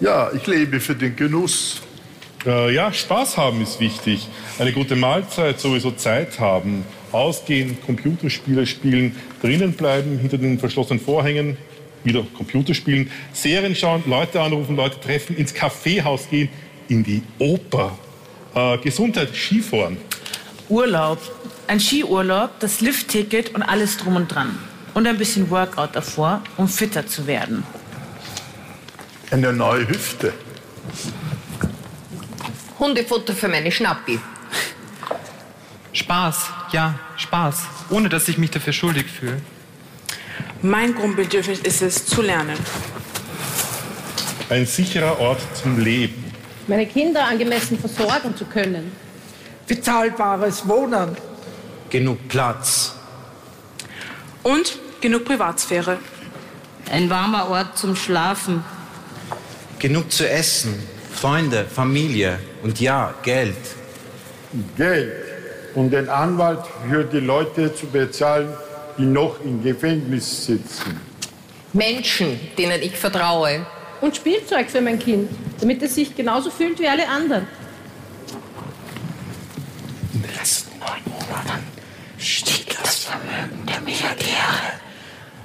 Ja, 0.00 0.32
ich 0.32 0.44
lebe 0.48 0.80
für 0.80 0.96
den 0.96 1.14
Genuss. 1.14 1.80
Äh, 2.44 2.74
ja, 2.74 2.92
Spaß 2.92 3.36
haben 3.36 3.62
ist 3.62 3.78
wichtig. 3.78 4.26
Eine 4.58 4.72
gute 4.72 4.96
Mahlzeit, 4.96 5.60
sowieso 5.60 5.92
Zeit 5.92 6.40
haben. 6.40 6.84
Ausgehen, 7.12 7.78
Computerspiele 7.86 8.66
spielen, 8.66 9.14
drinnen 9.42 9.74
bleiben, 9.74 10.18
hinter 10.18 10.38
den 10.38 10.58
verschlossenen 10.58 11.00
Vorhängen, 11.00 11.56
wieder 12.02 12.26
Computerspielen, 12.36 13.12
Serien 13.32 13.76
schauen, 13.76 14.02
Leute 14.06 14.40
anrufen, 14.40 14.74
Leute 14.74 14.98
treffen, 14.98 15.36
ins 15.36 15.54
Kaffeehaus 15.54 16.28
gehen, 16.28 16.48
in 16.88 17.04
die 17.04 17.22
Oper. 17.38 17.96
Äh, 18.56 18.78
Gesundheit, 18.78 19.36
Skifahren. 19.36 19.98
Urlaub, 20.68 21.20
ein 21.66 21.80
Skiurlaub, 21.80 22.58
das 22.60 22.80
Liftticket 22.80 23.54
und 23.54 23.62
alles 23.62 23.96
drum 23.96 24.16
und 24.16 24.28
dran. 24.28 24.58
Und 24.94 25.06
ein 25.06 25.18
bisschen 25.18 25.50
Workout 25.50 25.94
davor, 25.94 26.42
um 26.56 26.68
fitter 26.68 27.06
zu 27.06 27.26
werden. 27.26 27.64
Eine 29.30 29.52
neue 29.52 29.88
Hüfte. 29.88 30.32
Hundefutter 32.78 33.34
für 33.34 33.48
meine 33.48 33.72
Schnappi. 33.72 34.20
Spaß, 35.92 36.50
ja, 36.72 36.98
Spaß, 37.16 37.62
ohne 37.90 38.08
dass 38.08 38.28
ich 38.28 38.38
mich 38.38 38.50
dafür 38.50 38.72
schuldig 38.72 39.06
fühle. 39.06 39.40
Mein 40.62 40.94
Grundbedürfnis 40.94 41.60
ist 41.60 41.82
es, 41.82 42.06
zu 42.06 42.22
lernen. 42.22 42.56
Ein 44.48 44.66
sicherer 44.66 45.18
Ort 45.18 45.40
zum 45.54 45.78
Leben. 45.78 46.24
Meine 46.66 46.86
Kinder 46.86 47.26
angemessen 47.26 47.78
versorgen 47.78 48.36
zu 48.36 48.44
können. 48.44 48.92
Bezahlbares 49.66 50.66
Wohnen. 50.68 51.16
Genug 51.90 52.28
Platz. 52.28 52.94
Und 54.42 54.78
genug 55.00 55.24
Privatsphäre. 55.24 55.98
Ein 56.90 57.08
warmer 57.08 57.48
Ort 57.48 57.78
zum 57.78 57.96
Schlafen. 57.96 58.64
Genug 59.78 60.12
zu 60.12 60.28
essen. 60.28 60.74
Freunde, 61.12 61.64
Familie 61.64 62.38
und 62.62 62.80
ja, 62.80 63.14
Geld. 63.22 63.56
Geld, 64.76 65.12
um 65.74 65.90
den 65.90 66.08
Anwalt 66.08 66.60
für 66.88 67.04
die 67.04 67.20
Leute 67.20 67.74
zu 67.74 67.86
bezahlen, 67.86 68.48
die 68.98 69.04
noch 69.04 69.40
im 69.42 69.62
Gefängnis 69.62 70.46
sitzen. 70.46 71.00
Menschen, 71.72 72.38
denen 72.56 72.82
ich 72.82 72.96
vertraue. 72.96 73.66
Und 74.00 74.16
Spielzeug 74.16 74.70
für 74.70 74.80
mein 74.80 74.98
Kind, 74.98 75.30
damit 75.60 75.82
es 75.82 75.94
sich 75.94 76.14
genauso 76.14 76.50
fühlt 76.50 76.78
wie 76.78 76.86
alle 76.86 77.08
anderen. 77.08 77.46
In 80.12 80.22
den 80.22 80.34
letzten 80.34 80.78
neun 80.78 81.00
Monaten 81.06 81.62
stieg 82.24 82.74
das 82.82 83.04
Vermögen 83.04 83.66
der 83.66 83.80
Milliardäre 83.80 84.80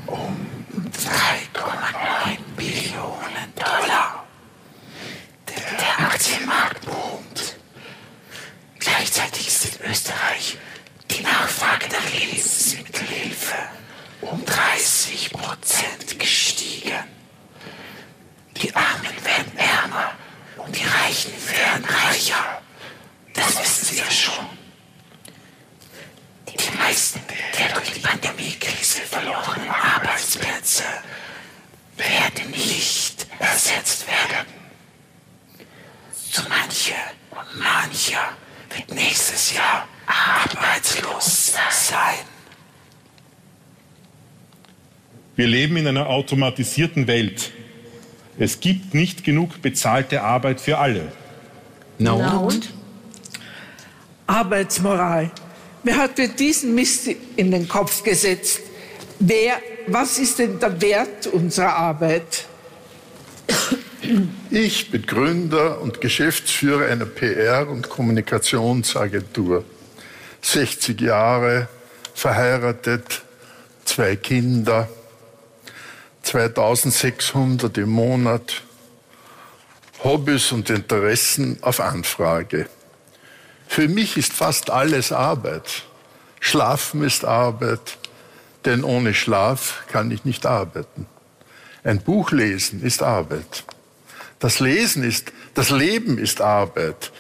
um 0.08 0.66
3,9 0.94 2.38
Billionen 2.56 3.54
Dollar. 3.56 4.26
Der 5.48 6.06
Aktienmarkt 6.08 6.86
boomt. 6.86 7.58
Gleichzeitig 8.80 9.48
ist 9.48 9.66
in 9.76 9.92
Österreich 9.92 10.58
die 11.12 11.22
Nachfrage 11.22 11.88
nach 11.90 12.14
Lebensmittelhilfe 12.14 13.56
um 14.22 14.46
30 14.46 15.32
Prozent 15.32 16.18
gestiegen. 16.18 17.04
Die 18.56 18.74
Armen 18.74 19.26
werden 19.26 19.58
ärmer 19.58 20.12
und 20.58 20.76
die 20.76 20.86
Reichen 20.86 21.34
werden 21.34 21.86
reicher. 21.86 22.62
Das 23.34 23.60
wissen 23.60 23.86
Sie 23.86 23.98
ja 23.98 24.10
schon. 24.10 24.59
Die 26.60 26.78
meisten 26.78 27.22
der 27.58 27.74
durch 27.74 27.92
die 27.94 28.00
Pandemiekrise 28.00 29.02
verlorenen 29.02 29.70
Arbeitsplätze 29.70 30.84
werden 31.98 32.52
nicht 32.52 33.28
ersetzt 33.40 34.06
werden. 34.08 34.46
So 36.12 36.42
manche 36.50 36.94
und 37.32 37.60
mancher 37.60 38.38
wird 38.76 38.94
nächstes 38.94 39.54
Jahr 39.54 39.88
arbeitslos 40.06 41.54
sein. 41.70 42.26
Wir 45.36 45.48
leben 45.48 45.78
in 45.78 45.88
einer 45.88 46.08
automatisierten 46.08 47.08
Welt. 47.08 47.52
Es 48.38 48.60
gibt 48.60 48.94
nicht 48.94 49.24
genug 49.24 49.62
bezahlte 49.62 50.22
Arbeit 50.22 50.60
für 50.62 50.78
alle. 50.78 51.12
No. 51.98 52.18
und? 52.48 52.74
Arbeitsmoral. 54.28 55.32
Wer 55.84 55.98
hat 55.98 56.18
mir 56.18 56.28
diesen 56.28 56.76
Mist 56.76 57.08
in 57.36 57.52
den 57.52 57.68
Kopf 57.68 58.04
gesetzt? 58.04 58.62
Wer, 59.20 59.62
was 59.88 60.20
ist 60.20 60.40
denn 60.40 60.60
der 60.60 60.82
Wert 60.82 61.28
unserer 61.28 61.76
Arbeit? 61.76 62.46
Ich 64.50 64.92
bin 64.92 65.06
Gründer 65.06 65.82
und 65.82 66.02
Geschäftsführer 66.02 66.88
einer 66.88 67.06
PR- 67.06 67.68
und 67.68 67.90
Kommunikationsagentur. 67.90 69.64
60 70.42 71.00
Jahre, 71.02 71.68
verheiratet, 72.14 73.22
zwei 73.86 74.16
Kinder, 74.16 74.90
2600 76.24 77.78
im 77.78 77.90
Monat, 77.90 78.62
Hobbys 80.04 80.52
und 80.52 80.70
Interessen 80.70 81.58
auf 81.62 81.80
Anfrage. 81.80 82.68
Für 83.70 83.88
mich 83.88 84.18
ist 84.18 84.34
fast 84.34 84.72
alles 84.72 85.12
Arbeit. 85.12 85.84
Schlafen 86.40 87.04
ist 87.04 87.24
Arbeit, 87.24 88.00
denn 88.66 88.84
ohne 88.84 89.14
Schlaf 89.14 89.84
kann 89.88 90.10
ich 90.10 90.26
nicht 90.26 90.48
arbeiten. 90.48 91.06
Ein 91.84 92.02
Buch 92.02 92.32
lesen 92.32 92.82
ist 92.82 93.04
Arbeit. 93.04 93.64
Das 94.40 94.60
Lesen 94.60 95.04
ist, 95.04 95.32
das 95.54 95.70
Leben 95.70 96.18
ist 96.18 96.42
Arbeit. 96.42 97.12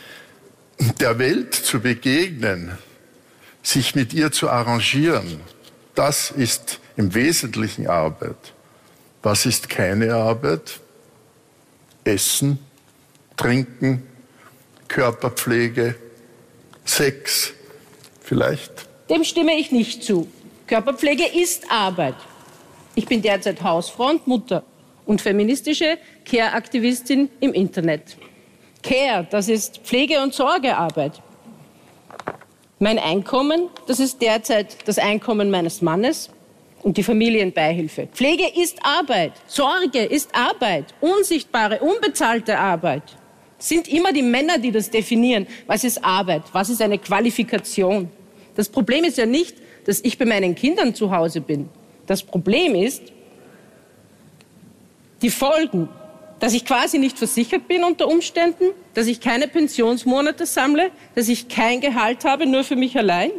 Der 0.99 1.19
Welt 1.19 1.53
zu 1.53 1.81
begegnen, 1.81 2.79
sich 3.61 3.93
mit 3.93 4.11
ihr 4.11 4.31
zu 4.31 4.49
arrangieren, 4.49 5.41
das 5.93 6.31
ist 6.31 6.79
im 6.97 7.13
Wesentlichen 7.13 7.87
Arbeit. 7.87 8.53
Was 9.21 9.45
ist 9.45 9.69
keine 9.69 10.15
Arbeit? 10.15 10.79
Essen, 12.05 12.57
Trinken, 13.37 14.01
Körperpflege, 14.87 15.95
Sex, 16.89 17.53
vielleicht 18.21 18.87
Dem 19.09 19.23
stimme 19.23 19.55
ich 19.55 19.71
nicht 19.71 20.03
zu. 20.03 20.27
Körperpflege 20.65 21.23
ist 21.25 21.71
Arbeit. 21.71 22.15
Ich 22.95 23.05
bin 23.05 23.21
derzeit 23.21 23.61
Hausfrau 23.61 24.09
und 24.09 24.25
Mutter 24.25 24.63
und 25.05 25.21
feministische 25.21 25.97
Care-Aktivistin 26.25 27.29
im 27.39 27.53
Internet. 27.53 28.17
Care, 28.81 29.27
das 29.29 29.49
ist 29.49 29.77
Pflege- 29.83 30.21
und 30.21 30.33
Sorgearbeit. 30.33 31.21
Mein 32.79 32.97
Einkommen, 32.97 33.69
das 33.87 33.99
ist 33.99 34.19
derzeit 34.21 34.87
das 34.87 34.97
Einkommen 34.97 35.51
meines 35.51 35.81
Mannes 35.81 36.31
und 36.81 36.97
die 36.97 37.03
Familienbeihilfe. 37.03 38.07
Pflege 38.11 38.47
ist 38.59 38.79
Arbeit, 38.83 39.33
Sorge 39.45 40.03
ist 40.03 40.33
Arbeit, 40.33 40.85
unsichtbare, 41.01 41.79
unbezahlte 41.81 42.57
Arbeit. 42.57 43.03
Sind 43.59 43.87
immer 43.87 44.13
die 44.13 44.21
Männer, 44.21 44.57
die 44.57 44.71
das 44.71 44.89
definieren. 44.89 45.45
Was 45.67 45.83
ist 45.83 46.03
Arbeit? 46.03 46.43
Was 46.53 46.69
ist 46.69 46.81
eine 46.81 46.97
Qualifikation? 46.97 48.09
Das 48.55 48.69
Problem 48.69 49.03
ist 49.03 49.17
ja 49.17 49.25
nicht, 49.25 49.55
dass 49.85 50.01
ich 50.01 50.17
bei 50.17 50.25
meinen 50.25 50.55
Kindern 50.55 50.95
zu 50.95 51.11
Hause 51.11 51.41
bin. 51.41 51.69
Das 52.07 52.23
Problem 52.23 52.73
ist 52.73 53.03
die 55.21 55.29
Folgen, 55.29 55.89
dass 56.39 56.53
ich 56.53 56.65
quasi 56.65 56.97
nicht 56.97 57.17
versichert 57.17 57.67
bin 57.67 57.83
unter 57.83 58.07
Umständen, 58.07 58.71
dass 58.93 59.07
ich 59.07 59.19
keine 59.19 59.47
Pensionsmonate 59.47 60.45
sammle, 60.45 60.91
dass 61.15 61.27
ich 61.27 61.49
kein 61.49 61.81
Gehalt 61.81 62.23
habe, 62.23 62.45
nur 62.45 62.63
für 62.63 62.75
mich 62.75 62.97
allein? 62.97 63.31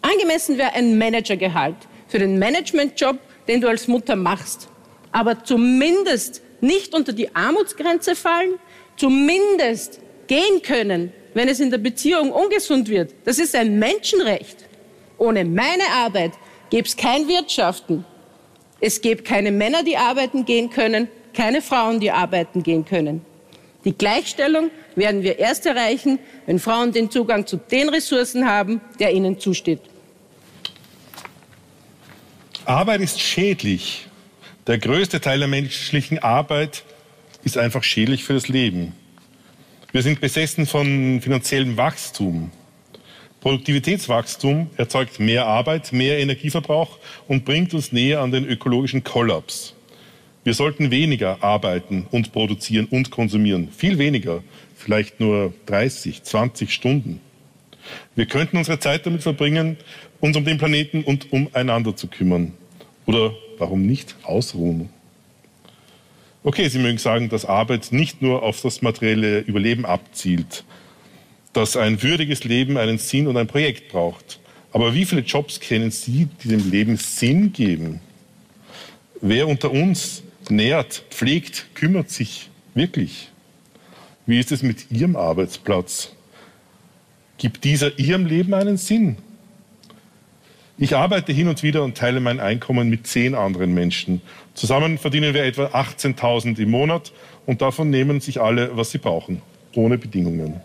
Angemessen 0.00 0.58
wäre 0.58 0.72
ein 0.72 0.98
Managergehalt 0.98 1.76
für 2.08 2.18
den 2.18 2.38
Managementjob, 2.38 3.18
den 3.48 3.60
du 3.60 3.68
als 3.68 3.88
Mutter 3.88 4.16
machst. 4.16 4.68
Aber 5.12 5.44
zumindest 5.44 6.42
nicht 6.60 6.94
unter 6.94 7.12
die 7.12 7.34
Armutsgrenze 7.34 8.14
fallen, 8.14 8.54
zumindest 8.96 10.00
gehen 10.26 10.62
können, 10.62 11.12
wenn 11.34 11.48
es 11.48 11.60
in 11.60 11.70
der 11.70 11.78
Beziehung 11.78 12.32
ungesund 12.32 12.88
wird. 12.88 13.12
Das 13.24 13.38
ist 13.38 13.54
ein 13.54 13.78
Menschenrecht. 13.78 14.64
Ohne 15.18 15.44
meine 15.44 15.84
Arbeit 15.92 16.32
gäbe 16.70 16.86
es 16.86 16.96
kein 16.96 17.28
Wirtschaften. 17.28 18.04
Es 18.80 19.00
gäbe 19.00 19.22
keine 19.22 19.52
Männer, 19.52 19.82
die 19.82 19.96
arbeiten 19.96 20.44
gehen 20.44 20.70
können 20.70 21.08
keine 21.34 21.60
Frauen, 21.60 22.00
die 22.00 22.10
arbeiten 22.10 22.62
gehen 22.62 22.84
können. 22.84 23.24
Die 23.84 23.92
Gleichstellung 23.92 24.70
werden 24.96 25.22
wir 25.22 25.38
erst 25.38 25.66
erreichen, 25.66 26.18
wenn 26.46 26.58
Frauen 26.58 26.92
den 26.92 27.10
Zugang 27.10 27.46
zu 27.46 27.58
den 27.58 27.90
Ressourcen 27.90 28.48
haben, 28.48 28.80
der 28.98 29.12
ihnen 29.12 29.38
zusteht. 29.38 29.80
Arbeit 32.64 33.02
ist 33.02 33.20
schädlich. 33.20 34.06
Der 34.66 34.78
größte 34.78 35.20
Teil 35.20 35.40
der 35.40 35.48
menschlichen 35.48 36.18
Arbeit 36.20 36.84
ist 37.44 37.58
einfach 37.58 37.84
schädlich 37.84 38.24
für 38.24 38.34
das 38.34 38.48
Leben. 38.48 38.92
Wir 39.92 40.02
sind 40.02 40.20
besessen 40.20 40.66
von 40.66 41.20
finanziellem 41.20 41.76
Wachstum. 41.76 42.50
Produktivitätswachstum 43.40 44.70
erzeugt 44.76 45.20
mehr 45.20 45.46
Arbeit, 45.46 45.92
mehr 45.92 46.18
Energieverbrauch 46.18 46.98
und 47.28 47.44
bringt 47.44 47.74
uns 47.74 47.92
näher 47.92 48.20
an 48.20 48.32
den 48.32 48.46
ökologischen 48.46 49.04
Kollaps. 49.04 49.74
Wir 50.44 50.54
sollten 50.54 50.90
weniger 50.90 51.42
arbeiten 51.42 52.06
und 52.10 52.32
produzieren 52.32 52.86
und 52.86 53.10
konsumieren. 53.10 53.68
Viel 53.70 53.98
weniger, 53.98 54.42
vielleicht 54.74 55.20
nur 55.20 55.52
30, 55.66 56.22
20 56.22 56.72
Stunden. 56.72 57.20
Wir 58.14 58.26
könnten 58.26 58.56
unsere 58.56 58.78
Zeit 58.78 59.06
damit 59.06 59.22
verbringen, 59.22 59.76
uns 60.20 60.36
um 60.36 60.44
den 60.44 60.58
Planeten 60.58 61.04
und 61.04 61.32
umeinander 61.32 61.94
zu 61.94 62.08
kümmern. 62.08 62.52
Oder 63.06 63.34
warum 63.58 63.86
nicht 63.86 64.16
ausruhen? 64.22 64.88
Okay, 66.46 66.68
Sie 66.68 66.78
mögen 66.78 66.98
sagen, 66.98 67.30
dass 67.30 67.46
Arbeit 67.46 67.90
nicht 67.90 68.20
nur 68.20 68.42
auf 68.42 68.60
das 68.60 68.82
materielle 68.82 69.38
Überleben 69.38 69.86
abzielt, 69.86 70.64
dass 71.54 71.74
ein 71.74 72.02
würdiges 72.02 72.44
Leben 72.44 72.76
einen 72.76 72.98
Sinn 72.98 73.28
und 73.28 73.38
ein 73.38 73.46
Projekt 73.46 73.88
braucht. 73.88 74.40
Aber 74.70 74.92
wie 74.92 75.06
viele 75.06 75.22
Jobs 75.22 75.58
kennen 75.58 75.90
Sie, 75.90 76.28
die 76.42 76.48
dem 76.48 76.70
Leben 76.70 76.98
Sinn 76.98 77.54
geben? 77.54 78.00
Wer 79.22 79.48
unter 79.48 79.70
uns 79.70 80.22
nährt, 80.50 81.04
pflegt, 81.08 81.68
kümmert 81.74 82.10
sich 82.10 82.50
wirklich. 82.74 83.30
Wie 84.26 84.38
ist 84.38 84.52
es 84.52 84.62
mit 84.62 84.90
Ihrem 84.90 85.16
Arbeitsplatz? 85.16 86.12
Gibt 87.38 87.64
dieser 87.64 87.98
Ihrem 87.98 88.26
Leben 88.26 88.52
einen 88.52 88.76
Sinn? 88.76 89.16
Ich 90.76 90.96
arbeite 90.96 91.32
hin 91.32 91.46
und 91.46 91.62
wieder 91.62 91.84
und 91.84 91.96
teile 91.96 92.18
mein 92.18 92.40
Einkommen 92.40 92.90
mit 92.90 93.06
zehn 93.06 93.36
anderen 93.36 93.74
Menschen. 93.74 94.20
Zusammen 94.54 94.98
verdienen 94.98 95.32
wir 95.32 95.44
etwa 95.44 95.66
18.000 95.66 96.58
im 96.58 96.70
Monat 96.70 97.12
und 97.46 97.62
davon 97.62 97.90
nehmen 97.90 98.20
sich 98.20 98.40
alle, 98.40 98.76
was 98.76 98.90
sie 98.90 98.98
brauchen, 98.98 99.40
ohne 99.76 99.98
Bedingungen. 99.98 100.60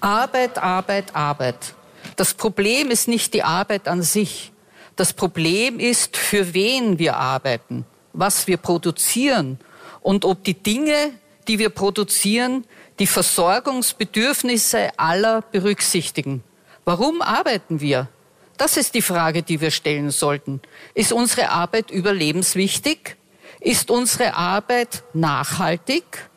Arbeit, 0.00 0.58
Arbeit, 0.58 1.16
Arbeit. 1.16 1.74
Das 2.16 2.34
Problem 2.34 2.90
ist 2.90 3.08
nicht 3.08 3.32
die 3.32 3.42
Arbeit 3.42 3.88
an 3.88 4.02
sich. 4.02 4.52
Das 4.96 5.14
Problem 5.14 5.80
ist, 5.80 6.16
für 6.16 6.52
wen 6.52 6.98
wir 6.98 7.16
arbeiten, 7.16 7.86
was 8.12 8.46
wir 8.46 8.58
produzieren 8.58 9.58
und 10.02 10.26
ob 10.26 10.44
die 10.44 10.54
Dinge, 10.54 11.12
die 11.46 11.58
wir 11.58 11.70
produzieren, 11.70 12.64
die 12.98 13.06
Versorgungsbedürfnisse 13.06 14.90
aller 14.98 15.40
berücksichtigen. 15.40 16.42
Warum 16.88 17.20
arbeiten 17.20 17.82
wir? 17.82 18.08
Das 18.56 18.78
ist 18.78 18.94
die 18.94 19.02
Frage, 19.02 19.42
die 19.42 19.60
wir 19.60 19.70
stellen 19.70 20.10
sollten. 20.10 20.62
Ist 20.94 21.12
unsere 21.12 21.50
Arbeit 21.50 21.90
überlebenswichtig? 21.90 23.16
Ist 23.60 23.90
unsere 23.90 24.32
Arbeit 24.32 25.02
nachhaltig? 25.12 26.30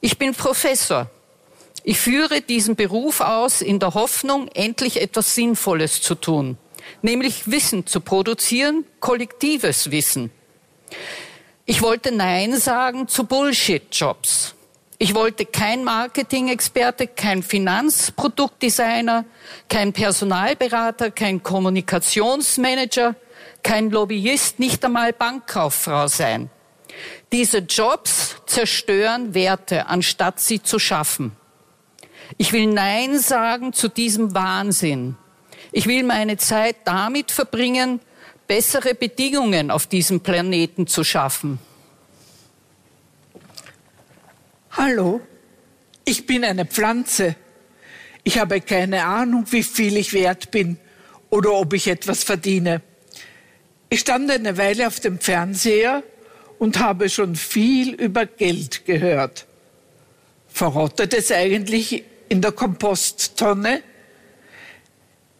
Ich 0.00 0.18
bin 0.18 0.34
Professor. 0.34 1.08
Ich 1.84 2.00
führe 2.00 2.40
diesen 2.40 2.74
Beruf 2.74 3.20
aus 3.20 3.62
in 3.62 3.78
der 3.78 3.94
Hoffnung, 3.94 4.48
endlich 4.48 5.00
etwas 5.00 5.36
Sinnvolles 5.36 6.02
zu 6.02 6.16
tun 6.16 6.58
nämlich 7.02 7.50
Wissen 7.50 7.86
zu 7.86 8.00
produzieren, 8.00 8.84
kollektives 9.00 9.90
Wissen. 9.90 10.30
Ich 11.66 11.82
wollte 11.82 12.12
Nein 12.12 12.56
sagen 12.56 13.08
zu 13.08 13.24
Bullshit-Jobs. 13.24 14.54
Ich 15.00 15.14
wollte 15.14 15.46
kein 15.46 15.84
Marketing-Experte, 15.84 17.06
kein 17.06 17.44
Finanzproduktdesigner, 17.44 19.24
kein 19.68 19.92
Personalberater, 19.92 21.12
kein 21.12 21.40
Kommunikationsmanager, 21.40 23.14
kein 23.62 23.90
Lobbyist, 23.90 24.58
nicht 24.58 24.84
einmal 24.84 25.12
Bankkauffrau 25.12 26.08
sein. 26.08 26.50
Diese 27.30 27.58
Jobs 27.58 28.36
zerstören 28.46 29.34
Werte, 29.34 29.86
anstatt 29.86 30.40
sie 30.40 30.64
zu 30.64 30.80
schaffen. 30.80 31.30
Ich 32.36 32.52
will 32.52 32.66
Nein 32.66 33.20
sagen 33.20 33.72
zu 33.72 33.88
diesem 33.88 34.34
Wahnsinn. 34.34 35.16
Ich 35.70 35.86
will 35.86 36.02
meine 36.02 36.38
Zeit 36.38 36.74
damit 36.84 37.30
verbringen, 37.30 38.00
bessere 38.48 38.94
Bedingungen 38.94 39.70
auf 39.70 39.86
diesem 39.86 40.22
Planeten 40.22 40.88
zu 40.88 41.04
schaffen. 41.04 41.60
Hallo, 44.80 45.20
ich 46.04 46.24
bin 46.24 46.44
eine 46.44 46.64
Pflanze. 46.64 47.34
Ich 48.22 48.38
habe 48.38 48.60
keine 48.60 49.06
Ahnung, 49.06 49.44
wie 49.50 49.64
viel 49.64 49.96
ich 49.96 50.12
wert 50.12 50.52
bin 50.52 50.78
oder 51.30 51.52
ob 51.54 51.72
ich 51.72 51.88
etwas 51.88 52.22
verdiene. 52.22 52.80
Ich 53.90 53.98
stand 53.98 54.30
eine 54.30 54.56
Weile 54.56 54.86
auf 54.86 55.00
dem 55.00 55.18
Fernseher 55.18 56.04
und 56.60 56.78
habe 56.78 57.08
schon 57.08 57.34
viel 57.34 57.92
über 57.94 58.24
Geld 58.24 58.86
gehört. 58.86 59.46
Verrottet 60.46 61.12
es 61.12 61.32
eigentlich 61.32 62.04
in 62.28 62.40
der 62.40 62.52
Komposttonne? 62.52 63.82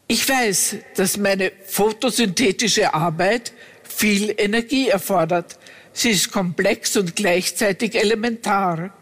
Ich 0.08 0.28
weiß, 0.28 0.78
dass 0.96 1.16
meine 1.16 1.52
photosynthetische 1.64 2.92
Arbeit 2.92 3.52
viel 3.84 4.34
Energie 4.36 4.88
erfordert. 4.88 5.60
Sie 5.92 6.10
ist 6.10 6.32
komplex 6.32 6.96
und 6.96 7.14
gleichzeitig 7.14 7.94
elementar. 7.94 8.97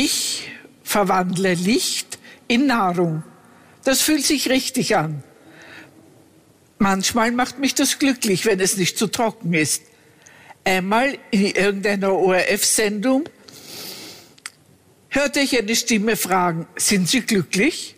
Ich 0.00 0.48
verwandle 0.84 1.54
Licht 1.54 2.20
in 2.46 2.66
Nahrung. 2.66 3.24
Das 3.82 4.00
fühlt 4.00 4.24
sich 4.24 4.48
richtig 4.48 4.94
an. 4.94 5.24
Manchmal 6.78 7.32
macht 7.32 7.58
mich 7.58 7.74
das 7.74 7.98
glücklich, 7.98 8.46
wenn 8.46 8.60
es 8.60 8.76
nicht 8.76 8.96
zu 8.96 9.08
trocken 9.08 9.54
ist. 9.54 9.82
Einmal 10.62 11.18
in 11.32 11.46
irgendeiner 11.46 12.12
ORF-Sendung 12.12 13.28
hörte 15.08 15.40
ich 15.40 15.58
eine 15.58 15.74
Stimme 15.74 16.14
fragen, 16.16 16.68
sind 16.76 17.08
Sie 17.08 17.22
glücklich? 17.22 17.96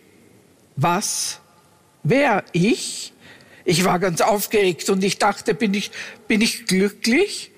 Was? 0.77 1.39
Wer? 2.01 2.43
Ich? 2.51 3.13
Ich 3.63 3.83
war 3.83 3.99
ganz 3.99 4.21
aufgeregt 4.21 4.89
und 4.89 5.03
ich 5.03 5.19
dachte, 5.19 5.53
bin 5.53 5.75
ich, 5.75 5.91
bin 6.27 6.41
ich 6.41 6.65
glücklich? 6.65 7.51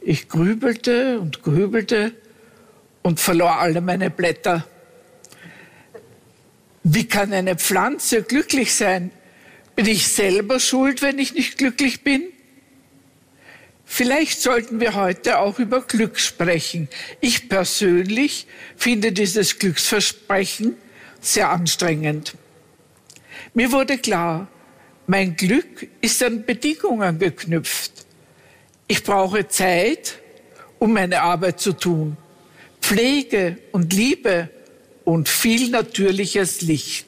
Ich 0.00 0.30
grübelte 0.30 1.20
und 1.20 1.42
grübelte 1.42 2.14
und 3.02 3.20
verlor 3.20 3.58
alle 3.58 3.80
meine 3.80 4.10
Blätter. 4.10 4.66
Wie 6.82 7.06
kann 7.06 7.32
eine 7.32 7.56
Pflanze 7.56 8.22
glücklich 8.22 8.74
sein? 8.74 9.10
Bin 9.76 9.86
ich 9.86 10.08
selber 10.08 10.60
schuld, 10.60 11.02
wenn 11.02 11.18
ich 11.18 11.34
nicht 11.34 11.58
glücklich 11.58 12.02
bin? 12.02 12.22
Vielleicht 13.84 14.40
sollten 14.40 14.80
wir 14.80 14.94
heute 14.94 15.40
auch 15.40 15.58
über 15.58 15.82
Glück 15.82 16.18
sprechen. 16.20 16.88
Ich 17.20 17.48
persönlich 17.48 18.46
finde 18.76 19.12
dieses 19.12 19.58
Glücksversprechen 19.58 20.76
sehr 21.20 21.50
anstrengend. 21.50 22.34
Mir 23.52 23.72
wurde 23.72 23.98
klar, 23.98 24.48
mein 25.06 25.34
Glück 25.34 25.88
ist 26.00 26.22
an 26.22 26.44
Bedingungen 26.44 27.18
geknüpft. 27.18 28.06
Ich 28.86 29.02
brauche 29.02 29.48
Zeit, 29.48 30.18
um 30.78 30.92
meine 30.92 31.22
Arbeit 31.22 31.60
zu 31.60 31.72
tun, 31.72 32.16
Pflege 32.80 33.58
und 33.72 33.92
Liebe 33.92 34.48
und 35.04 35.28
viel 35.28 35.70
natürliches 35.70 36.62
Licht. 36.62 37.06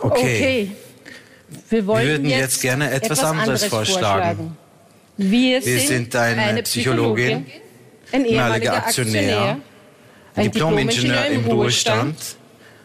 Okay. 0.00 0.12
Okay. 0.12 0.72
Wir, 1.68 1.86
Wir 1.86 1.86
würden 1.86 2.26
jetzt, 2.28 2.38
jetzt 2.38 2.62
gerne 2.62 2.90
etwas 2.90 3.22
anderes 3.24 3.64
vorschlagen. 3.64 4.56
Wir, 5.16 5.64
Wir 5.64 5.80
sind 5.80 6.14
eine 6.14 6.62
Psychologin, 6.62 7.46
ein 8.12 8.24
ehemaliger 8.24 8.26
ehemaliger 8.26 8.76
Aktionär, 8.76 9.60
ein 10.34 10.50
Diplom-Ingenieur 10.50 11.26
im 11.26 11.46
Ruhestand 11.46 12.16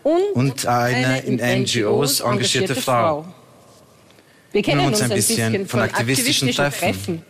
und, 0.04 0.32
und 0.34 0.66
eine 0.66 1.20
in 1.22 1.36
NGOs 1.36 2.22
engagierte 2.22 2.76
Frau. 2.76 3.26
Wir 4.52 4.62
kennen 4.62 4.86
uns 4.86 5.02
ein 5.02 5.10
bisschen 5.10 5.68
von 5.68 5.82
aktivistischen 5.82 6.52
Treffen. 6.52 7.24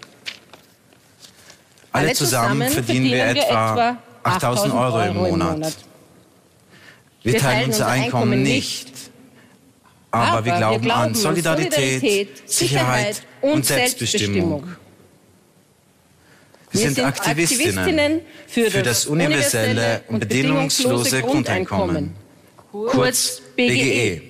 Alle 1.91 2.13
zusammen 2.13 2.69
verdienen 2.69 3.05
wir 3.05 3.25
etwa 3.25 3.97
8000 4.23 4.73
Euro 4.73 5.01
im 5.01 5.17
Monat. 5.17 5.75
Wir 7.23 7.37
teilen 7.37 7.65
unser 7.67 7.87
Einkommen 7.87 8.43
nicht. 8.43 8.91
Aber 10.11 10.43
wir 10.43 10.53
glauben 10.57 10.91
an 10.91 11.15
Solidarität, 11.15 12.49
Sicherheit 12.49 13.21
und 13.41 13.65
Selbstbestimmung. 13.65 14.75
Wir 16.71 16.81
sind 16.81 17.03
Aktivistinnen 17.03 18.21
für 18.47 18.83
das 18.83 19.05
universelle 19.05 20.03
und 20.07 20.19
bedingungslose 20.19 21.21
Grundeinkommen, 21.21 22.15
kurz 22.71 23.41
BGE. 23.55 24.21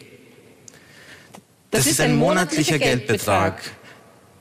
Das 1.70 1.86
ist 1.86 2.02
ein 2.02 2.16
monatlicher 2.16 2.80
Geldbetrag, 2.80 3.62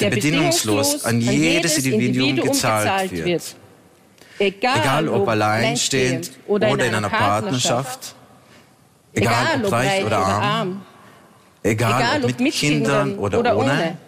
der 0.01 0.11
bedingungslos 0.11 1.05
an 1.05 1.21
jedes 1.21 1.79
Individuum 1.79 2.37
gezahlt 2.37 3.13
wird. 3.13 3.57
Egal 4.39 5.09
ob 5.09 5.29
alleinstehend 5.29 6.31
oder 6.47 6.69
in 6.69 6.95
einer 6.95 7.11
Partnerschaft, 7.11 8.15
egal 9.13 9.65
ob 9.65 9.73
reich 9.73 10.05
oder 10.05 10.19
arm, 10.19 10.83
egal 11.63 12.25
ob 12.25 12.41
mit 12.41 12.55
Kindern 12.55 13.19
oder 13.19 13.57
ohne, 13.57 13.99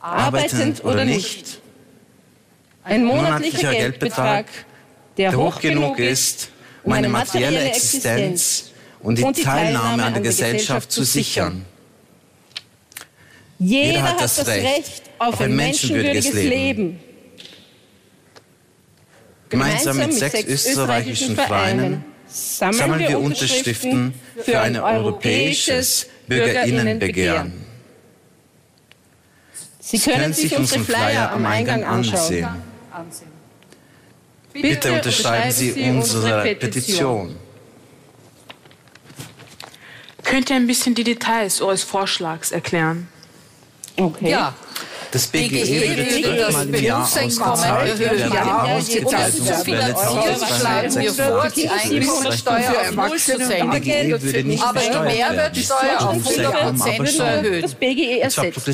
arbeitend 0.00 0.84
oder 0.84 1.04
nicht. 1.04 1.60
Ein 2.82 3.04
monatlicher 3.04 3.70
Geldbetrag, 3.70 4.46
der 5.16 5.36
hoch 5.36 5.60
genug 5.60 5.98
ist, 5.98 6.50
um 6.82 6.92
eine 6.92 7.08
materielle 7.08 7.60
Existenz 7.60 8.72
und 9.00 9.18
die 9.18 9.42
Teilnahme 9.42 10.02
an 10.02 10.14
der 10.14 10.22
Gesellschaft 10.22 10.90
zu 10.90 11.04
sichern. 11.04 11.64
Jeder 13.58 14.02
hat 14.02 14.20
das 14.20 14.46
Recht 14.46 15.02
auf 15.18 15.40
ein 15.40 15.54
menschenwürdiges 15.54 16.32
Leben. 16.32 17.00
Gemeinsam 19.48 19.98
mit 19.98 20.12
sechs 20.12 20.44
österreichischen 20.44 21.36
Vereinen 21.36 22.04
sammeln 22.26 23.00
wir 23.00 23.20
Unterschriften 23.20 24.14
für 24.42 24.60
ein 24.60 24.76
europäisches 24.76 26.08
Bürgerinnenbegehren. 26.26 27.52
Sie 29.78 29.98
können 29.98 30.32
sich 30.32 30.56
unsere 30.56 30.82
Flyer 30.82 31.30
am 31.30 31.46
Eingang 31.46 31.84
anschauen. 31.84 32.46
Bitte 34.52 34.92
unterschreiben 34.92 35.50
Sie 35.50 35.72
unsere 35.72 36.54
Petition. 36.54 37.36
Könnt 40.22 40.50
ihr 40.50 40.56
ein 40.56 40.66
bisschen 40.66 40.94
die 40.94 41.04
Details 41.04 41.60
eures 41.60 41.82
Vorschlags 41.82 42.50
erklären? 42.50 43.08
Okay. 43.96 44.30
Ja. 44.30 44.54
Das 45.14 45.28
BGE 45.28 45.80
würde 45.80 46.04
würde 46.10 46.36
das 46.36 46.66
Berufseinkommen 46.66 47.52
ausgezahlt, 47.52 48.00
erhöhen. 48.00 48.32
während 48.32 48.34
Ja, 48.34 48.42
die 48.42 48.50
ausgezahlten 48.72 49.44
finanzieren 49.64 50.36
schlagen 50.58 50.94
wir 50.96 51.12
vor, 51.12 51.48
die 51.54 51.68
Einkommensteuer 51.68 52.74
auf 52.80 52.96
null 52.96 53.18
zu 53.20 53.36
BGE 53.38 53.46
senken, 53.46 54.48
nicht 54.48 54.64
aber 54.64 54.80
die. 54.80 55.04
Mehrwertsteuer 55.04 56.00
auf 56.00 56.16
100 56.16 56.52
Prozent 56.52 57.08
zu 57.08 57.22
erhöhen. 57.22 57.62
Das 57.62 57.74
BGE 57.74 58.22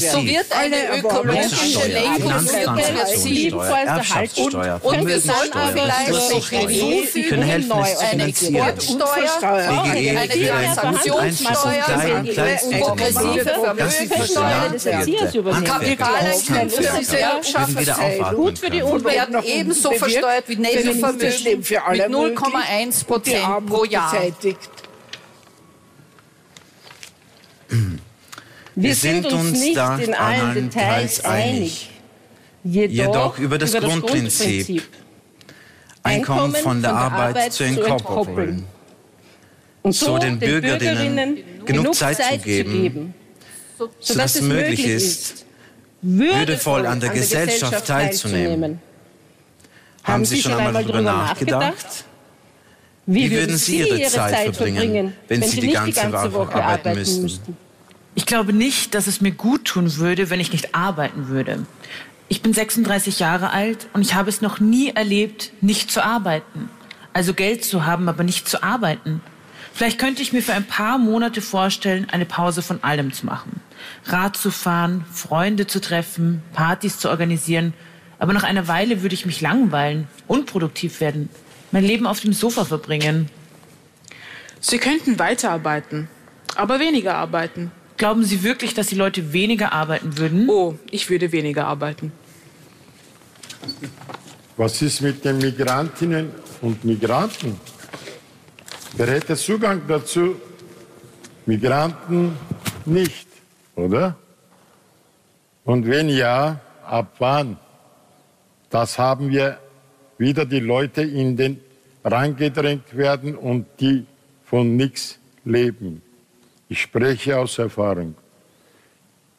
werden. 0.01 0.13
So 0.13 0.25
wird 0.25 0.47
eine 0.51 0.99
ökologische 0.99 1.89
Lenkung 1.89 2.41
für 2.41 3.61
Erbschaftssteuer, 3.87 4.81
und 4.83 5.07
wir 5.07 5.21
sollten 5.21 5.59
vielleicht 5.75 6.09
noch 6.09 6.31
zu 6.31 6.41
eine. 6.41 8.21
Exportsteuer, 8.21 9.21
BGE 9.85 10.19
eine 10.19 10.33
Transaktionssteuer, 10.33 12.25
progressive 12.81 13.45
Das 13.45 13.61
Vermögenssteuer, 13.63 14.71
Landwirte, 14.71 16.30
Würden 16.31 17.79
wieder 17.79 17.99
aufatmen 17.99 18.45
Gut 18.45 18.59
für 18.59 18.71
die. 18.71 18.83
Umwelt. 18.83 19.05
Werden 19.05 19.37
ebenso 19.45 19.93
versteuert 19.93 20.45
wie 20.49 20.57
Nettovermögen 20.57 21.33
schlimm 21.33 21.63
für 21.63 21.83
alle 21.83 22.09
mit 22.09 22.19
0,1 22.19 23.05
Prozent 23.05 23.67
pro 23.67 23.85
Jahr. 23.85 24.15
Wir 28.75 28.95
sind 28.95 29.25
sind 29.25 29.33
uns 29.33 29.61
nicht 29.61 29.77
da 29.77 29.99
in 29.99 30.15
allen 30.15 30.55
Details 30.71 31.25
einig. 31.25 31.91
Jedoch 32.65 33.39
über 33.39 33.59
das 33.59 33.73
Grundprinzip. 33.75 34.83
Einkommen 36.03 36.55
von 36.55 36.81
der 36.81 36.95
Arbeit 36.95 37.53
zu 37.53 37.65
entkoppeln. 37.65 38.65
Und 39.83 39.93
so 39.93 40.19
den 40.19 40.39
Bürgerinnen 40.39 41.39
genug 41.65 41.95
Zeit 41.95 42.17
zu 42.17 42.39
geben, 42.39 43.15
sodass 43.99 44.37
es 44.37 44.43
möglich 44.43 44.85
ist, 44.87 45.40
würdevoll 46.03 46.87
an 46.87 47.01
der 47.01 47.11
Gesellschaft 47.11 47.87
teilzunehmen. 47.87 48.81
Haben 50.03 50.25
Sie 50.25 50.41
schon 50.41 50.53
einmal 50.55 50.85
darüber 50.85 51.03
nachgedacht? 51.03 52.05
Wie 53.07 53.31
würden 53.31 53.57
Sie 53.57 53.79
Ihre 53.79 54.03
Zeit 54.09 54.55
verbringen, 54.55 55.15
wenn 55.29 55.43
Sie 55.43 55.61
die 55.61 55.73
ganze 55.73 56.33
Woche 56.33 56.63
arbeiten 56.63 56.95
müssten? 56.95 57.57
Ich 58.15 58.27
glaube 58.27 58.53
nicht, 58.53 58.95
dass 58.95 59.07
es 59.07 59.21
mir 59.21 59.33
gut 59.33 59.67
tun 59.67 59.97
würde, 59.97 60.31
wenn 60.31 60.41
ich 60.41 60.53
nicht 60.53 60.75
arbeiten 60.75 61.29
würde. 61.29 61.65
Ich 62.29 62.43
bin 62.43 62.53
36 62.53 63.19
Jahre 63.19 63.51
alt 63.51 63.89
und 63.93 64.03
ich 64.03 64.15
habe 64.15 64.29
es 64.29 64.41
noch 64.41 64.61
nie 64.61 64.91
erlebt, 64.91 65.53
nicht 65.61 65.91
zu 65.91 66.05
arbeiten. 66.05 66.69
Also 67.13 67.35
Geld 67.35 67.65
zu 67.65 67.87
haben, 67.87 68.09
aber 68.09 68.23
nicht 68.23 68.49
zu 68.49 68.63
arbeiten. 68.63 69.21
Vielleicht 69.81 69.99
könnte 69.99 70.21
ich 70.21 70.35
mir 70.35 70.43
für 70.43 70.53
ein 70.53 70.67
paar 70.67 70.99
Monate 70.99 71.41
vorstellen, 71.41 72.07
eine 72.11 72.27
Pause 72.27 72.61
von 72.61 72.85
allem 72.85 73.15
zu 73.15 73.25
machen. 73.25 73.63
Rad 74.05 74.37
zu 74.37 74.51
fahren, 74.51 75.07
Freunde 75.11 75.67
zu 75.67 75.81
treffen, 75.81 76.43
Partys 76.53 76.99
zu 76.99 77.09
organisieren. 77.09 77.73
Aber 78.19 78.35
nach 78.35 78.43
einer 78.43 78.69
Weile 78.69 79.01
würde 79.01 79.15
ich 79.15 79.25
mich 79.25 79.41
langweilen, 79.41 80.07
unproduktiv 80.27 81.01
werden, 81.01 81.31
mein 81.73 81.83
Leben 81.83 82.07
auf 82.07 82.21
dem 82.21 82.35
Sofa 82.35 82.67
verbringen. 82.67 83.31
Sie 84.61 84.77
könnten 84.77 85.19
weiterarbeiten, 85.19 86.09
aber 86.57 86.79
weniger 86.79 87.15
arbeiten. 87.15 87.73
Glauben 87.97 88.23
Sie 88.23 88.43
wirklich, 88.43 88.75
dass 88.75 88.89
die 88.89 88.97
Leute 88.97 89.33
weniger 89.33 89.73
arbeiten 89.73 90.19
würden? 90.19 90.47
Oh, 90.51 90.75
ich 90.91 91.09
würde 91.09 91.33
weniger 91.33 91.67
arbeiten. 91.67 92.13
Was 94.59 94.83
ist 94.83 95.01
mit 95.01 95.25
den 95.25 95.39
Migrantinnen 95.39 96.33
und 96.61 96.85
Migranten? 96.85 97.59
Wer 99.01 99.13
hätte 99.13 99.35
Zugang 99.35 99.81
dazu? 99.89 100.37
Migranten 101.47 102.37
nicht, 102.85 103.29
oder? 103.75 104.15
Und 105.65 105.87
wenn 105.87 106.11
ja, 106.11 106.61
ab 106.85 107.15
wann? 107.19 107.57
Das 108.69 108.99
haben 108.99 109.31
wir 109.31 109.59
wieder 110.19 110.45
die 110.45 110.61
Leute 110.61 111.01
in 111.01 111.35
den 111.35 111.63
reingedrängt 112.05 112.95
werden 112.95 113.37
und 113.37 113.65
die 113.81 114.05
von 114.45 114.77
nichts 114.77 115.19
leben. 115.47 116.03
Ich 116.69 116.83
spreche 116.83 117.39
aus 117.39 117.57
Erfahrung. 117.57 118.15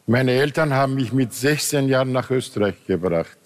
Meine 0.08 0.32
Eltern 0.32 0.74
haben 0.74 0.96
mich 0.96 1.14
mit 1.14 1.36
16 1.36 1.88
Jahren 1.88 2.12
nach 2.12 2.32
Österreich 2.32 2.84
gebracht, 2.88 3.38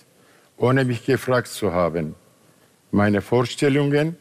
ohne 0.55 0.85
mich 0.85 1.05
gefragt 1.05 1.49
zu 1.49 1.73
haben. 1.73 2.15
Meine 2.89 3.21
Vorstellungen 3.21 4.15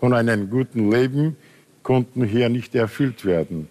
von 0.00 0.14
einem 0.14 0.50
guten 0.50 0.90
Leben 0.90 1.36
konnten 1.82 2.24
hier 2.24 2.48
nicht 2.48 2.74
erfüllt 2.74 3.24
werden. 3.24 3.68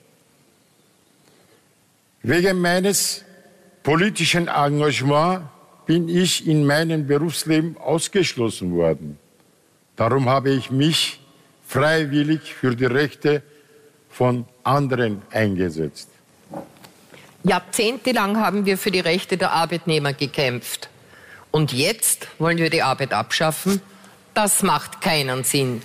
Wegen 2.24 2.60
meines 2.60 3.24
politischen 3.84 4.48
Engagements 4.48 5.46
bin 5.86 6.10
ich 6.10 6.46
in 6.46 6.66
meinem 6.66 7.08
Berufsleben 7.08 7.78
ausgeschlossen 7.78 8.74
worden. 8.74 9.18
Darum 9.96 10.28
habe 10.28 10.50
ich 10.52 10.70
mich 10.70 11.20
freiwillig 11.66 12.54
für 12.54 12.76
die 12.76 12.86
Rechte 12.86 13.42
von 14.10 14.46
anderen 14.64 15.22
eingesetzt. 15.32 16.10
Jahrzehntelang 17.44 18.38
haben 18.38 18.66
wir 18.66 18.78
für 18.78 18.92
die 18.92 19.00
Rechte 19.00 19.38
der 19.38 19.52
Arbeitnehmer 19.54 20.12
gekämpft. 20.12 20.90
Und 21.52 21.72
jetzt 21.72 22.28
wollen 22.40 22.58
wir 22.58 22.70
die 22.70 22.84
Arbeit 22.84 23.14
abschaffen? 23.14 23.82
Das 24.34 24.64
macht 24.64 25.02
keinen 25.02 25.44
Sinn. 25.44 25.82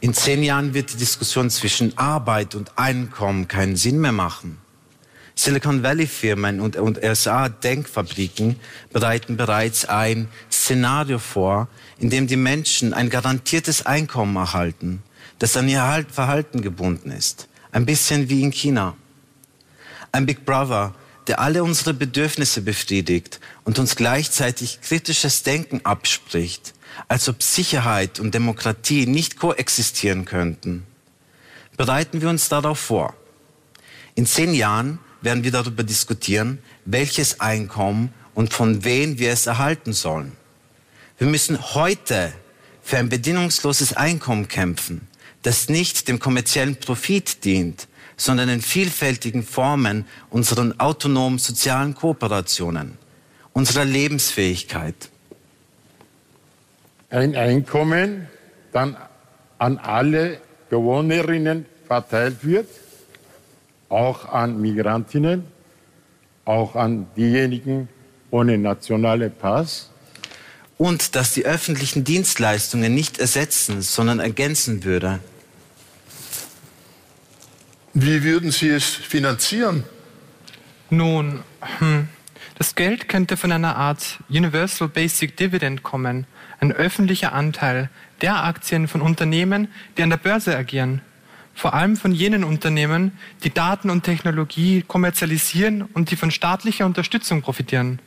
In 0.00 0.12
zehn 0.12 0.42
Jahren 0.42 0.74
wird 0.74 0.92
die 0.92 0.98
Diskussion 0.98 1.48
zwischen 1.48 1.96
Arbeit 1.96 2.54
und 2.54 2.72
Einkommen 2.76 3.48
keinen 3.48 3.76
Sinn 3.76 4.00
mehr 4.00 4.12
machen. 4.12 4.58
Silicon 5.34 5.82
Valley 5.82 6.06
Firmen 6.06 6.60
und, 6.60 6.76
und 6.76 7.02
RSA 7.02 7.50
Denkfabriken 7.50 8.56
bereiten 8.92 9.36
bereits 9.36 9.84
ein 9.84 10.28
Szenario 10.50 11.18
vor, 11.18 11.68
in 11.98 12.08
dem 12.08 12.26
die 12.26 12.36
Menschen 12.36 12.94
ein 12.94 13.10
garantiertes 13.10 13.84
Einkommen 13.84 14.36
erhalten, 14.36 15.02
das 15.38 15.56
an 15.56 15.68
ihr 15.68 15.82
halt-, 15.82 16.10
Verhalten 16.10 16.62
gebunden 16.62 17.10
ist. 17.10 17.48
Ein 17.70 17.84
bisschen 17.84 18.30
wie 18.30 18.42
in 18.42 18.50
China. 18.50 18.96
Ein 20.12 20.24
Big 20.24 20.46
Brother, 20.46 20.94
der 21.26 21.40
alle 21.40 21.64
unsere 21.64 21.94
Bedürfnisse 21.94 22.62
befriedigt 22.62 23.40
und 23.64 23.78
uns 23.78 23.96
gleichzeitig 23.96 24.80
kritisches 24.80 25.42
Denken 25.42 25.80
abspricht, 25.84 26.74
als 27.08 27.28
ob 27.28 27.42
Sicherheit 27.42 28.20
und 28.20 28.34
Demokratie 28.34 29.06
nicht 29.06 29.38
koexistieren 29.38 30.24
könnten. 30.24 30.84
Bereiten 31.76 32.20
wir 32.20 32.28
uns 32.28 32.48
darauf 32.48 32.78
vor. 32.78 33.14
In 34.14 34.26
zehn 34.26 34.54
Jahren 34.54 34.98
werden 35.20 35.44
wir 35.44 35.50
darüber 35.50 35.82
diskutieren, 35.82 36.58
welches 36.84 37.40
Einkommen 37.40 38.12
und 38.34 38.52
von 38.52 38.84
wem 38.84 39.18
wir 39.18 39.32
es 39.32 39.46
erhalten 39.46 39.92
sollen. 39.92 40.32
Wir 41.18 41.26
müssen 41.26 41.74
heute 41.74 42.32
für 42.82 42.98
ein 42.98 43.08
bedingungsloses 43.08 43.94
Einkommen 43.94 44.48
kämpfen, 44.48 45.08
das 45.42 45.68
nicht 45.68 46.08
dem 46.08 46.18
kommerziellen 46.18 46.76
Profit 46.76 47.44
dient, 47.44 47.88
sondern 48.16 48.48
in 48.48 48.62
vielfältigen 48.62 49.42
Formen 49.42 50.06
unseren 50.30 50.78
autonomen 50.80 51.38
sozialen 51.38 51.94
Kooperationen, 51.94 52.96
unserer 53.52 53.84
Lebensfähigkeit. 53.84 55.10
Ein 57.10 57.36
Einkommen 57.36 58.28
dann 58.72 58.96
an 59.58 59.78
alle 59.78 60.40
Bewohnerinnen 60.70 61.66
verteilt 61.86 62.38
wird, 62.42 62.68
auch 63.88 64.26
an 64.26 64.60
Migrantinnen, 64.60 65.44
auch 66.44 66.74
an 66.74 67.06
diejenigen 67.16 67.88
ohne 68.30 68.58
nationalen 68.58 69.32
Pass. 69.32 69.90
Und 70.78 71.14
dass 71.14 71.32
die 71.32 71.46
öffentlichen 71.46 72.04
Dienstleistungen 72.04 72.94
nicht 72.94 73.18
ersetzen, 73.18 73.80
sondern 73.80 74.20
ergänzen 74.20 74.84
würde. 74.84 75.20
Wie 77.98 78.22
würden 78.24 78.50
Sie 78.50 78.68
es 78.68 78.84
finanzieren? 78.84 79.82
Nun, 80.90 81.42
hm, 81.78 82.08
das 82.58 82.74
Geld 82.74 83.08
könnte 83.08 83.38
von 83.38 83.50
einer 83.50 83.76
Art 83.76 84.18
Universal 84.28 84.88
Basic 84.88 85.34
Dividend 85.34 85.82
kommen, 85.82 86.26
ein 86.60 86.72
öffentlicher 86.72 87.32
Anteil 87.32 87.88
der 88.20 88.44
Aktien 88.44 88.86
von 88.86 89.00
Unternehmen, 89.00 89.68
die 89.96 90.02
an 90.02 90.10
der 90.10 90.18
Börse 90.18 90.54
agieren. 90.54 91.00
Vor 91.54 91.72
allem 91.72 91.96
von 91.96 92.12
jenen 92.12 92.44
Unternehmen, 92.44 93.12
die 93.44 93.54
Daten 93.54 93.88
und 93.88 94.02
Technologie 94.02 94.84
kommerzialisieren 94.86 95.80
und 95.80 96.10
die 96.10 96.16
von 96.16 96.30
staatlicher 96.30 96.84
Unterstützung 96.84 97.40
profitieren. 97.40 98.00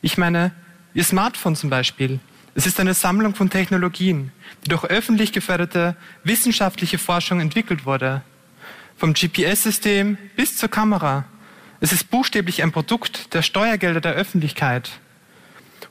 Ich 0.00 0.16
meine, 0.16 0.52
Ihr 0.94 1.04
Smartphone 1.04 1.56
zum 1.56 1.68
Beispiel. 1.68 2.20
Es 2.54 2.66
ist 2.66 2.80
eine 2.80 2.94
Sammlung 2.94 3.34
von 3.34 3.50
Technologien, 3.50 4.32
die 4.64 4.70
durch 4.70 4.84
öffentlich 4.84 5.32
geförderte 5.32 5.94
wissenschaftliche 6.24 6.96
Forschung 6.96 7.40
entwickelt 7.40 7.84
wurde. 7.84 8.22
Vom 8.96 9.12
GPS-System 9.12 10.16
bis 10.36 10.56
zur 10.56 10.70
Kamera. 10.70 11.24
Es 11.80 11.92
ist 11.92 12.10
buchstäblich 12.10 12.62
ein 12.62 12.72
Produkt 12.72 13.34
der 13.34 13.42
Steuergelder 13.42 14.00
der 14.00 14.14
Öffentlichkeit. 14.14 14.90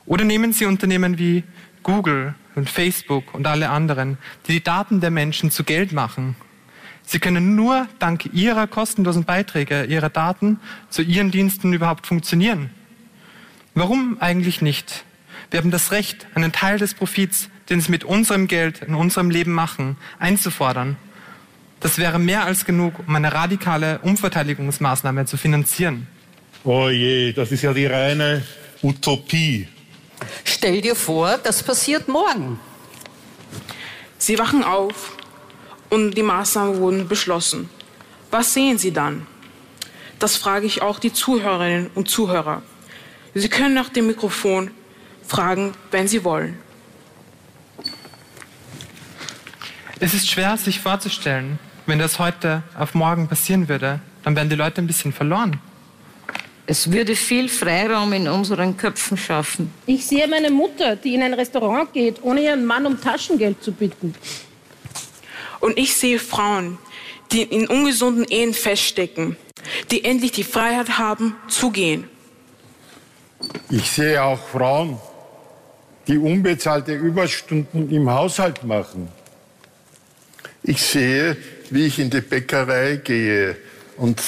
Oder 0.06 0.24
nehmen 0.24 0.52
Sie 0.52 0.66
Unternehmen 0.66 1.16
wie 1.16 1.44
Google 1.84 2.34
und 2.56 2.68
Facebook 2.68 3.32
und 3.32 3.46
alle 3.46 3.70
anderen, 3.70 4.18
die 4.46 4.54
die 4.54 4.64
Daten 4.64 5.00
der 5.00 5.12
Menschen 5.12 5.52
zu 5.52 5.62
Geld 5.62 5.92
machen. 5.92 6.34
Sie 7.04 7.20
können 7.20 7.54
nur 7.54 7.86
dank 8.00 8.26
Ihrer 8.32 8.66
kostenlosen 8.66 9.24
Beiträge, 9.24 9.84
Ihrer 9.84 10.10
Daten 10.10 10.58
zu 10.90 11.02
Ihren 11.02 11.30
Diensten 11.30 11.72
überhaupt 11.72 12.08
funktionieren. 12.08 12.70
Warum 13.74 14.16
eigentlich 14.18 14.62
nicht? 14.62 15.04
Wir 15.52 15.60
haben 15.60 15.70
das 15.70 15.92
Recht, 15.92 16.26
einen 16.34 16.50
Teil 16.50 16.78
des 16.78 16.94
Profits, 16.94 17.50
den 17.70 17.80
Sie 17.80 17.92
mit 17.92 18.02
unserem 18.02 18.48
Geld 18.48 18.82
in 18.82 18.96
unserem 18.96 19.30
Leben 19.30 19.52
machen, 19.52 19.96
einzufordern. 20.18 20.96
Das 21.80 21.98
wäre 21.98 22.18
mehr 22.18 22.44
als 22.44 22.64
genug, 22.64 22.98
um 23.06 23.14
eine 23.14 23.32
radikale 23.32 23.98
Umverteidigungsmaßnahme 24.00 25.26
zu 25.26 25.36
finanzieren. 25.36 26.06
Oh 26.64 26.88
je, 26.88 27.32
das 27.32 27.52
ist 27.52 27.62
ja 27.62 27.72
die 27.72 27.86
reine 27.86 28.42
Utopie. 28.82 29.68
Stell 30.44 30.80
dir 30.80 30.96
vor, 30.96 31.38
das 31.38 31.62
passiert 31.62 32.08
morgen. 32.08 32.58
Sie 34.18 34.38
wachen 34.38 34.64
auf 34.64 35.16
und 35.90 36.12
die 36.12 36.22
Maßnahmen 36.22 36.78
wurden 36.78 37.08
beschlossen. 37.08 37.68
Was 38.30 38.54
sehen 38.54 38.78
Sie 38.78 38.92
dann? 38.92 39.26
Das 40.18 40.36
frage 40.36 40.66
ich 40.66 40.82
auch 40.82 40.98
die 40.98 41.12
Zuhörerinnen 41.12 41.90
und 41.94 42.08
Zuhörer. 42.08 42.62
Sie 43.34 43.48
können 43.48 43.74
nach 43.74 43.90
dem 43.90 44.06
Mikrofon 44.06 44.70
fragen, 45.26 45.74
wenn 45.90 46.08
Sie 46.08 46.24
wollen. 46.24 46.58
Es 50.00 50.14
ist 50.14 50.28
schwer, 50.28 50.56
sich 50.56 50.80
vorzustellen, 50.80 51.58
wenn 51.86 51.98
das 51.98 52.18
heute 52.18 52.62
auf 52.78 52.94
morgen 52.94 53.28
passieren 53.28 53.68
würde, 53.68 54.00
dann 54.24 54.34
wären 54.36 54.48
die 54.48 54.56
Leute 54.56 54.80
ein 54.80 54.86
bisschen 54.86 55.12
verloren. 55.12 55.60
Es 56.66 56.90
würde 56.90 57.14
viel 57.14 57.48
Freiraum 57.48 58.12
in 58.12 58.26
unseren 58.26 58.76
Köpfen 58.76 59.16
schaffen. 59.16 59.72
Ich 59.86 60.04
sehe 60.06 60.26
meine 60.26 60.50
Mutter, 60.50 60.96
die 60.96 61.14
in 61.14 61.22
ein 61.22 61.34
Restaurant 61.34 61.92
geht, 61.92 62.22
ohne 62.22 62.42
ihren 62.42 62.64
Mann 62.64 62.86
um 62.86 63.00
Taschengeld 63.00 63.62
zu 63.62 63.70
bitten. 63.70 64.14
Und 65.60 65.78
ich 65.78 65.94
sehe 65.94 66.18
Frauen, 66.18 66.78
die 67.30 67.42
in 67.42 67.68
ungesunden 67.68 68.24
Ehen 68.24 68.52
feststecken, 68.52 69.36
die 69.92 70.04
endlich 70.04 70.32
die 70.32 70.44
Freiheit 70.44 70.98
haben, 70.98 71.36
zu 71.46 71.70
gehen. 71.70 72.08
Ich 73.70 73.90
sehe 73.90 74.22
auch 74.22 74.40
Frauen, 74.48 74.98
die 76.08 76.18
unbezahlte 76.18 76.94
Überstunden 76.94 77.90
im 77.90 78.10
Haushalt 78.10 78.64
machen. 78.64 79.08
Ich 80.62 80.82
sehe, 80.82 81.36
wie 81.70 81.86
ich 81.86 81.98
in 81.98 82.10
die 82.10 82.20
Bäckerei 82.20 82.96
gehe 82.96 83.56
und 83.96 84.20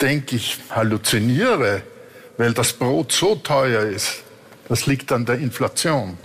denke, 0.00 0.36
ich 0.36 0.58
halluziniere, 0.70 1.82
weil 2.36 2.52
das 2.52 2.72
Brot 2.72 3.12
so 3.12 3.34
teuer 3.36 3.82
ist. 3.82 4.22
Das 4.68 4.86
liegt 4.86 5.10
an 5.12 5.26
der 5.26 5.36
Inflation. 5.36 6.16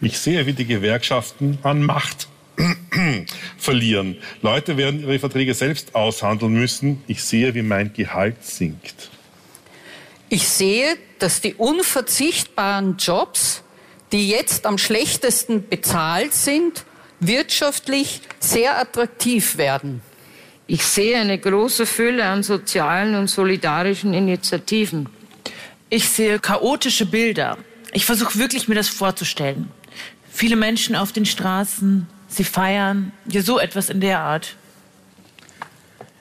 Ich 0.00 0.18
sehe, 0.18 0.44
wie 0.46 0.52
die 0.52 0.66
Gewerkschaften 0.66 1.58
an 1.62 1.82
Macht 1.82 2.28
verlieren. 3.56 4.18
Leute 4.42 4.76
werden 4.76 5.00
ihre 5.00 5.18
Verträge 5.18 5.54
selbst 5.54 5.94
aushandeln 5.94 6.52
müssen. 6.52 7.02
Ich 7.06 7.22
sehe, 7.22 7.54
wie 7.54 7.62
mein 7.62 7.92
Gehalt 7.92 8.44
sinkt. 8.44 9.10
Ich 10.28 10.48
sehe, 10.48 10.96
dass 11.18 11.40
die 11.40 11.54
unverzichtbaren 11.54 12.96
Jobs, 12.96 13.62
die 14.10 14.28
jetzt 14.28 14.66
am 14.66 14.78
schlechtesten 14.78 15.68
bezahlt 15.68 16.34
sind, 16.34 16.84
wirtschaftlich 17.22 18.20
sehr 18.40 18.78
attraktiv 18.78 19.56
werden. 19.56 20.02
Ich 20.66 20.84
sehe 20.84 21.18
eine 21.18 21.38
große 21.38 21.86
Fülle 21.86 22.24
an 22.24 22.42
sozialen 22.42 23.14
und 23.14 23.28
solidarischen 23.28 24.12
Initiativen. 24.12 25.08
Ich 25.88 26.08
sehe 26.08 26.38
chaotische 26.38 27.06
Bilder. 27.06 27.58
Ich 27.92 28.06
versuche 28.06 28.38
wirklich 28.38 28.68
mir 28.68 28.74
das 28.74 28.88
vorzustellen. 28.88 29.70
Viele 30.30 30.56
Menschen 30.56 30.96
auf 30.96 31.12
den 31.12 31.26
Straßen, 31.26 32.06
sie 32.26 32.44
feiern, 32.44 33.12
ja 33.28 33.42
so 33.42 33.58
etwas 33.58 33.90
in 33.90 34.00
der 34.00 34.20
Art. 34.20 34.56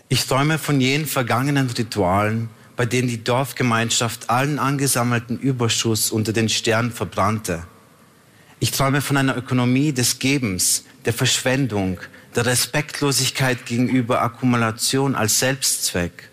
Ich 0.09 0.25
träume 0.25 0.57
von 0.57 0.81
jenen 0.81 1.07
vergangenen 1.07 1.69
Ritualen, 1.69 2.49
bei 2.75 2.85
denen 2.85 3.07
die 3.07 3.23
Dorfgemeinschaft 3.23 4.29
allen 4.29 4.59
angesammelten 4.59 5.39
Überschuss 5.39 6.11
unter 6.11 6.33
den 6.33 6.49
Sternen 6.49 6.91
verbrannte. 6.91 7.63
Ich 8.59 8.71
träume 8.71 9.01
von 9.01 9.17
einer 9.17 9.37
Ökonomie 9.37 9.93
des 9.93 10.19
Gebens, 10.19 10.83
der 11.05 11.13
Verschwendung, 11.13 11.99
der 12.35 12.45
Respektlosigkeit 12.45 13.65
gegenüber 13.65 14.21
Akkumulation 14.21 15.15
als 15.15 15.39
Selbstzweck. 15.39 16.29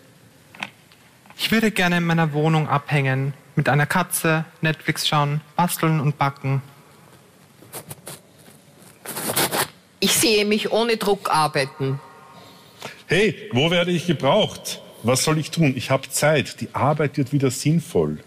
Ich 1.37 1.51
würde 1.51 1.71
gerne 1.71 1.99
in 1.99 2.05
meiner 2.05 2.33
Wohnung 2.33 2.69
abhängen, 2.69 3.33
mit 3.57 3.69
einer 3.69 3.87
Katze, 3.87 4.45
Netflix 4.61 5.07
schauen, 5.07 5.41
basteln 5.57 6.01
und 6.01 6.19
backen. 6.19 6.63
Ich 10.01 10.13
sehe 10.13 10.45
mich 10.45 10.71
ohne 10.71 10.97
Druck 10.97 11.31
arbeiten. 11.31 12.01
Hey, 13.07 13.49
wo 13.53 13.71
werde 13.71 13.91
ich 13.91 14.07
gebraucht? 14.07 14.81
Was 15.03 15.25
soll 15.25 15.39
ich 15.39 15.51
tun? 15.51 15.75
Ich 15.77 15.91
habe 15.91 16.09
Zeit. 16.09 16.61
Die 16.61 16.69
Arbeit 16.75 17.17
wird 17.17 17.33
wieder 17.33 17.51
sinnvoll. 17.51 18.19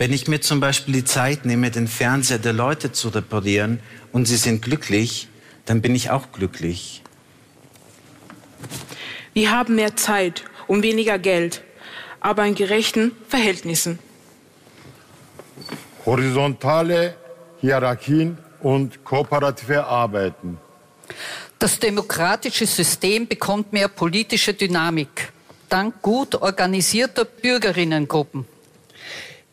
Wenn 0.00 0.14
ich 0.14 0.28
mir 0.28 0.40
zum 0.40 0.60
Beispiel 0.60 0.94
die 0.94 1.04
Zeit 1.04 1.44
nehme, 1.44 1.70
den 1.70 1.86
Fernseher 1.86 2.38
der 2.38 2.54
Leute 2.54 2.90
zu 2.90 3.10
reparieren 3.10 3.80
und 4.12 4.24
sie 4.24 4.38
sind 4.38 4.62
glücklich, 4.62 5.28
dann 5.66 5.82
bin 5.82 5.94
ich 5.94 6.08
auch 6.08 6.32
glücklich. 6.32 7.02
Wir 9.34 9.50
haben 9.50 9.74
mehr 9.74 9.96
Zeit 9.96 10.44
und 10.68 10.82
weniger 10.82 11.18
Geld, 11.18 11.62
aber 12.18 12.46
in 12.46 12.54
gerechten 12.54 13.12
Verhältnissen. 13.28 13.98
Horizontale 16.06 17.14
Hierarchien 17.60 18.38
und 18.60 19.04
kooperative 19.04 19.84
Arbeiten. 19.84 20.56
Das 21.58 21.78
demokratische 21.78 22.64
System 22.64 23.28
bekommt 23.28 23.74
mehr 23.74 23.88
politische 23.88 24.54
Dynamik, 24.54 25.30
dank 25.68 26.00
gut 26.00 26.36
organisierter 26.36 27.26
Bürgerinnengruppen. 27.26 28.46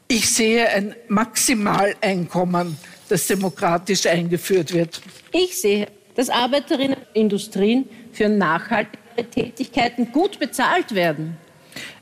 Ich 0.09 0.29
sehe 0.29 0.69
ein 0.69 0.95
Maximaleinkommen, 1.09 2.77
das 3.09 3.27
demokratisch 3.27 4.05
eingeführt 4.05 4.73
wird. 4.73 5.01
Ich 5.33 5.59
sehe, 5.59 5.87
dass 6.15 6.29
Arbeiterinnen 6.29 6.97
und 6.97 7.07
Industrien 7.13 7.89
für 8.13 8.29
nachhaltige 8.29 9.29
Tätigkeiten 9.29 10.13
gut 10.13 10.39
bezahlt 10.39 10.95
werden. 10.95 11.35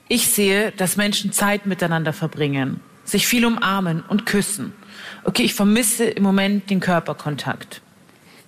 Ich 0.08 0.28
sehe, 0.28 0.72
dass 0.72 0.98
Menschen 0.98 1.32
Zeit 1.32 1.66
miteinander 1.66 2.14
verbringen, 2.14 2.80
sich 3.06 3.26
viel 3.26 3.44
umarmen 3.44 4.04
und 4.08 4.28
küssen. 4.28 4.74
Okay, 5.24 5.44
ich 5.44 5.56
vermisse 5.56 6.06
im 6.06 6.22
Moment 6.22 6.70
den 6.70 6.80
Körperkontakt. 6.80 7.82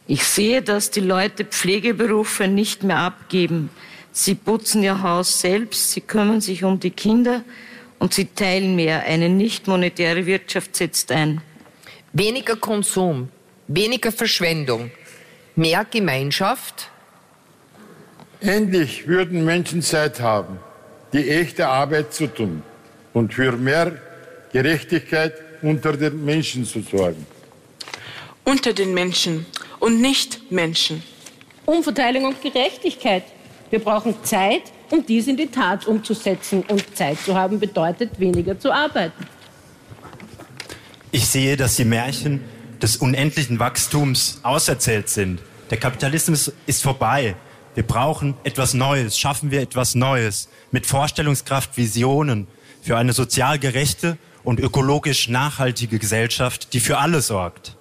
Ich 0.06 0.24
sehe, 0.24 0.62
dass 0.62 0.92
die 0.92 1.00
Leute 1.00 1.46
Pflegeberufe 1.46 2.48
nicht 2.48 2.84
mehr 2.84 3.00
abgeben. 3.00 3.72
Sie 4.12 4.36
putzen 4.36 4.84
ihr 4.84 5.02
Haus 5.02 5.42
selbst, 5.42 5.92
sie 5.92 6.02
kümmern 6.02 6.42
sich 6.42 6.64
um 6.64 6.80
die 6.80 6.92
Kinder 6.92 7.44
und 8.00 8.14
sie 8.14 8.26
teilen 8.26 8.76
mehr. 8.76 9.04
Eine 9.04 9.30
nicht 9.30 9.68
monetäre 9.68 10.26
Wirtschaft 10.26 10.76
setzt 10.76 11.12
ein. 11.12 11.42
Weniger 12.14 12.56
Konsum, 12.56 13.30
weniger 13.68 14.12
Verschwendung, 14.12 14.92
mehr 15.56 15.86
Gemeinschaft. 15.90 16.90
Endlich 18.40 19.08
würden 19.08 19.46
Menschen 19.46 19.82
Zeit 19.82 20.20
haben, 20.20 20.60
die 21.14 21.30
echte 21.30 21.68
Arbeit 21.68 22.14
zu 22.14 22.28
tun 22.28 22.64
und 23.14 23.34
für 23.34 23.52
mehr 23.54 24.00
Gerechtigkeit 24.54 25.34
unter 25.62 25.94
den 25.98 26.24
Menschen 26.24 26.66
zu 26.66 26.82
sorgen. 26.82 27.26
Unter 28.44 28.74
den 28.74 28.94
Menschen 28.94 29.46
und 29.80 30.00
nicht 30.00 30.52
Menschen. 30.52 31.04
Umverteilung 31.66 32.26
und 32.26 32.42
Gerechtigkeit. 32.42 33.24
Wir 33.70 33.80
brauchen 33.80 34.16
Zeit, 34.24 34.64
um 34.92 35.06
dies 35.06 35.28
in 35.28 35.38
die 35.38 35.48
Tat 35.48 35.88
umzusetzen. 35.88 36.64
Und 36.68 36.96
Zeit 36.96 37.20
zu 37.20 37.36
haben 37.36 37.60
bedeutet, 37.60 38.20
weniger 38.20 38.60
zu 38.60 38.72
arbeiten. 38.72 39.26
Ich 41.12 41.28
sehe, 41.28 41.58
dass 41.58 41.76
die 41.76 41.86
Märchen 41.86 42.44
des 42.82 42.98
unendlichen 42.98 43.60
Wachstums 43.60 44.40
auserzählt 44.44 45.10
sind. 45.10 45.42
Der 45.70 45.78
Kapitalismus 45.78 46.52
ist 46.66 46.84
vorbei. 46.84 47.36
Wir 47.76 47.84
brauchen 47.84 48.36
etwas 48.44 48.74
Neues. 48.74 49.18
Schaffen 49.18 49.52
wir 49.52 49.62
etwas 49.62 49.96
Neues 49.96 50.50
mit 50.72 50.86
Vorstellungskraft, 50.86 51.78
Visionen 51.78 52.48
für 52.82 52.98
eine 52.98 53.14
sozial 53.14 53.60
gerechte 53.60 54.18
und 54.44 54.60
ökologisch 54.60 55.28
nachhaltige 55.28 56.00
Gesellschaft, 56.00 56.74
die 56.74 56.80
für 56.80 56.98
alle 56.98 57.22
sorgt. 57.22 57.76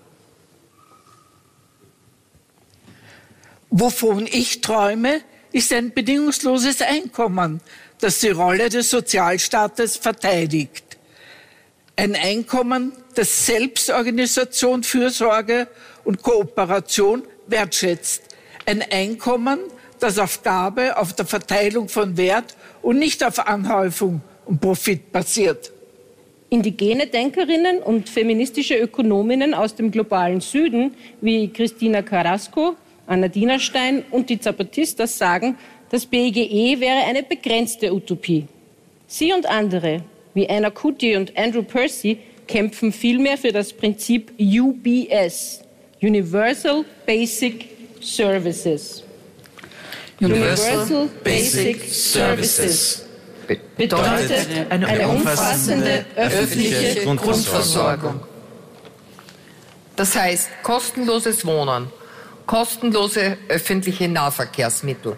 Wovon 3.71 4.27
ich 4.27 4.61
träume, 4.63 5.21
ist 5.53 5.73
ein 5.73 5.93
bedingungsloses 5.93 6.83
Einkommen, 6.83 7.61
das 8.01 8.21
die 8.21 8.31
Rolle 8.31 8.69
des 8.69 8.91
Sozialstaates 8.91 9.97
verteidigt. 9.97 10.85
Ein 11.97 12.15
Einkommen, 12.15 12.93
das 13.15 13.47
Selbstorganisation, 13.47 14.83
Fürsorge 14.83 15.69
und 16.05 16.23
Kooperation 16.23 17.23
wertschätzt. 17.47 18.23
Ein 18.67 18.85
Einkommen, 18.91 19.61
das 19.99 20.19
auf 20.19 20.43
Gabe, 20.43 20.97
auf 20.99 21.15
der 21.15 21.25
Verteilung 21.25 21.89
von 21.89 22.17
Wert 22.17 22.55
und 22.83 22.99
nicht 22.99 23.25
auf 23.25 23.47
Anhäufung 23.47 24.21
und 24.45 24.61
Profit 24.61 25.11
basiert. 25.11 25.73
Indigene 26.51 27.07
Denkerinnen 27.07 27.79
und 27.79 28.09
feministische 28.09 28.77
Ökonominnen 28.77 29.55
aus 29.55 29.75
dem 29.75 29.91
globalen 29.91 30.41
Süden 30.41 30.95
wie 31.21 31.49
Christina 31.49 32.03
Carrasco, 32.03 32.77
Anna 33.07 33.29
Dienerstein 33.29 34.05
und 34.11 34.29
die 34.31 34.41
Zapatistas 34.41 35.17
sagen, 35.17 35.57
das 35.91 36.07
BGE 36.07 36.81
wäre 36.81 37.05
eine 37.07 37.23
begrenzte 37.23 37.93
Utopie. 37.93 38.47
Sie 39.07 39.33
und 39.33 39.47
andere, 39.47 40.03
wie 40.35 40.49
Anna 40.49 40.71
Kuti 40.71 41.17
und 41.17 41.37
Andrew 41.37 41.63
Percy, 41.63 42.19
kämpfen 42.47 42.93
vielmehr 42.93 43.39
für 43.39 43.53
das 43.53 43.73
Prinzip 43.73 44.33
UBS, 44.39 45.63
Universal 46.03 46.85
Basic 47.05 47.69
Services. 48.01 49.03
Universal 50.21 51.09
Basic 51.23 51.83
Services 51.85 53.07
bedeutet 53.77 54.49
eine, 54.71 54.87
eine 54.87 55.09
umfassende 55.09 56.05
öffentliche 56.17 57.05
Grundversorgung. 57.05 58.21
Das 59.95 60.15
heißt 60.15 60.49
kostenloses 60.63 61.45
Wohnen, 61.47 61.89
kostenlose 62.47 63.39
öffentliche 63.49 64.09
Nahverkehrsmittel, 64.09 65.17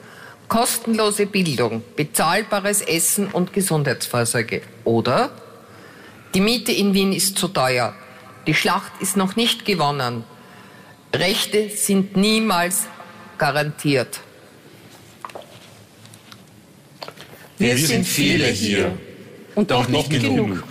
kostenlose 0.48 1.26
Bildung, 1.26 1.82
bezahlbares 1.94 2.80
Essen 2.80 3.28
und 3.28 3.52
Gesundheitsvorsorge. 3.52 4.62
Oder 4.84 5.30
die 6.34 6.40
Miete 6.40 6.72
in 6.72 6.94
Wien 6.94 7.12
ist 7.12 7.38
zu 7.38 7.48
teuer, 7.48 7.94
die 8.46 8.54
Schlacht 8.54 8.92
ist 9.00 9.16
noch 9.16 9.36
nicht 9.36 9.64
gewonnen, 9.64 10.24
Rechte 11.14 11.70
sind 11.70 12.16
niemals 12.16 12.86
garantiert. 13.38 14.20
Wir 17.58 17.76
sind 17.76 18.06
viele 18.06 18.46
hier 18.46 18.96
und 19.54 19.70
doch 19.70 19.88
nicht 19.88 20.10
genug. 20.10 20.62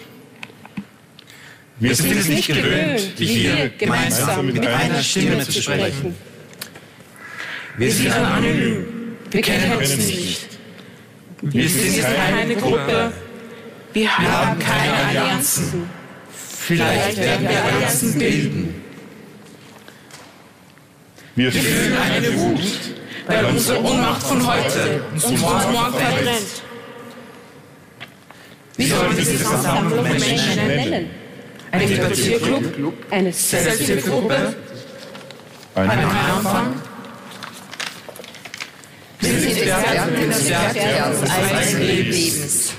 Wir 1.80 1.96
sind 1.96 2.17
es 2.17 2.28
nicht 2.28 2.48
gewöhnt, 2.48 3.13
wie 3.17 3.26
hier 3.26 3.70
gemeinsam 3.70 4.48
mit 4.48 4.65
einer 4.65 5.04
Stimme 5.04 5.43
zu 5.43 5.62
sprechen. 5.62 6.15
Wir 7.78 7.92
sind 7.92 8.12
anonym. 8.12 9.18
Wir 9.30 9.42
kennen 9.42 9.78
uns 9.78 9.98
nicht. 9.98 10.48
Wir 11.42 11.70
sind 11.70 12.04
keine 12.04 12.56
Gruppe. 12.56 13.13
Wir 13.94 14.18
haben 14.18 14.60
keine 14.60 14.94
Allianzen. 14.94 15.88
Vielleicht 16.32 17.18
werden 17.18 17.48
wir 17.48 17.63
Allianzen 17.63 18.18
bilden. 18.18 18.82
Wir 21.36 21.52
fühlen 21.52 21.98
eine 21.98 22.36
Wut, 22.40 22.60
weil 23.28 23.46
unsere 23.46 23.84
Ohnmacht 23.84 24.24
von 24.24 24.48
heute 24.48 25.04
uns 25.13 25.40
morgen 25.40 25.74
verbrennt. 25.74 26.63
Wie 28.76 28.88
sollen 28.88 29.16
wir 29.16 29.24
diese 29.24 29.46
Versammlung 29.46 30.04
Menschen 30.04 30.68
nennen? 30.68 31.10
Ein 31.72 31.88
Debattierclub? 31.88 32.94
Eine 33.12 33.32
Selbsthilfegruppe? 33.32 34.56
Ein 35.76 35.90
Anfang? 35.90 36.82
Wir 39.20 39.40
sind 39.40 39.58
Experten 39.58 40.30
des 40.30 40.50
Werkes 40.50 41.74
Lebens. 41.80 42.74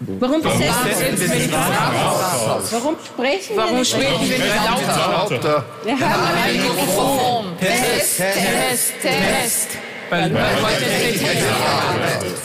Warum 0.00 0.40
besetzen 0.42 1.20
wir 1.20 1.28
nicht 1.28 1.52
Rathaus? 1.52 2.72
Warum 2.72 2.96
sprechen 3.04 3.50
wir 3.50 3.56
Warum 3.56 3.78
nicht 3.78 3.90
sprechen 3.90 4.30
wir 4.30 4.38
nicht 4.38 4.56
lauter? 4.56 5.64
Wir 5.84 6.00
haben 6.00 6.22
ein 6.42 6.56
Mikrofon. 6.56 7.58
Test, 7.58 8.16
Test, 8.16 8.92
Test. 9.02 9.68
Weil 10.08 10.32
heute 10.32 10.84
Technik 10.84 11.44
arbeitet. 11.62 12.36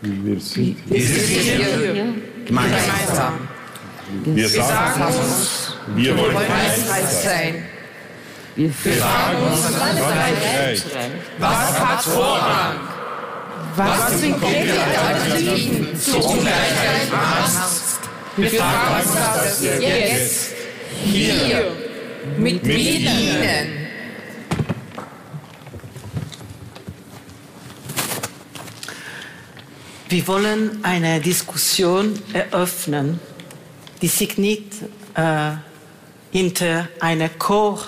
Wir 0.00 0.40
sind 0.40 0.76
Wir 0.86 1.06
sind 1.06 1.26
hier 1.26 2.14
gemeinsam. 2.46 3.48
Wir 4.24 4.48
sagen 4.48 5.02
uns, 5.04 5.76
wir 5.94 6.18
wollen 6.18 6.36
eins 6.36 7.22
sein. 7.22 7.64
Wir 8.54 8.70
fragen 8.70 9.42
uns 9.50 9.78
Landesreich. 9.78 10.82
Was 11.38 11.80
hat 11.80 12.02
Vorrang? 12.02 12.80
Was 13.76 14.20
sind 14.20 14.34
Alternativen 14.34 15.98
zur 15.98 16.22
Ungleichheit 16.22 17.10
Angst? 17.12 18.00
Wir 18.36 18.50
fragen 18.50 19.00
uns 19.00 19.14
das 19.14 19.62
jetzt, 19.62 20.50
hier, 21.02 21.72
mit 22.36 22.66
Ihnen. 22.66 23.82
Wir 30.10 30.26
wollen 30.26 30.84
eine 30.84 31.20
Diskussion 31.20 32.20
eröffnen, 32.34 33.18
die 34.02 34.08
sich 34.08 34.36
nicht 34.36 34.74
äh, 35.14 35.52
hinter 36.30 36.88
einer 37.00 37.30
Chor 37.30 37.86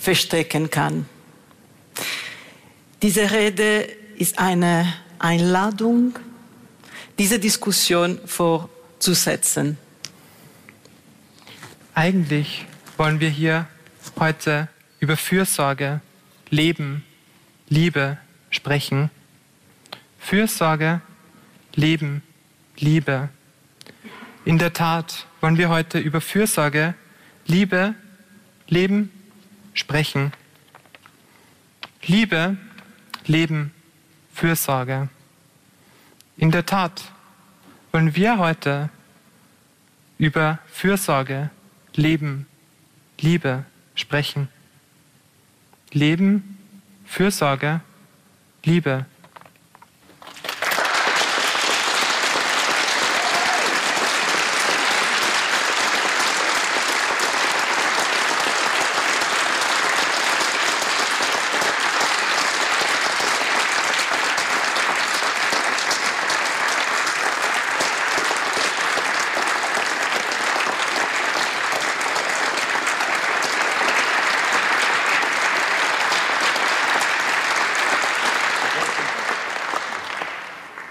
verstecken 0.00 0.70
kann. 0.70 1.06
Diese 3.02 3.30
Rede 3.30 3.82
ist 4.16 4.38
eine 4.38 4.92
Einladung, 5.18 6.18
diese 7.18 7.38
Diskussion 7.38 8.18
fortzusetzen. 8.24 9.76
Eigentlich 11.94 12.66
wollen 12.96 13.20
wir 13.20 13.28
hier 13.28 13.66
heute 14.18 14.68
über 15.00 15.16
Fürsorge, 15.16 16.00
Leben, 16.48 17.04
Liebe 17.68 18.16
sprechen. 18.50 19.10
Fürsorge, 20.18 21.00
Leben, 21.74 22.22
Liebe. 22.78 23.28
In 24.44 24.58
der 24.58 24.72
Tat 24.72 25.26
wollen 25.40 25.58
wir 25.58 25.68
heute 25.68 25.98
über 25.98 26.20
Fürsorge, 26.20 26.94
Liebe, 27.46 27.94
Leben, 28.68 29.10
Sprechen. 29.80 30.32
Liebe, 32.02 32.58
Leben, 33.24 33.72
Fürsorge. 34.34 35.08
In 36.36 36.50
der 36.50 36.66
Tat 36.66 37.10
wollen 37.90 38.14
wir 38.14 38.36
heute 38.36 38.90
über 40.18 40.58
Fürsorge, 40.66 41.48
Leben, 41.94 42.46
Liebe 43.20 43.64
sprechen. 43.94 44.48
Leben, 45.92 46.58
Fürsorge, 47.06 47.80
Liebe. 48.62 49.06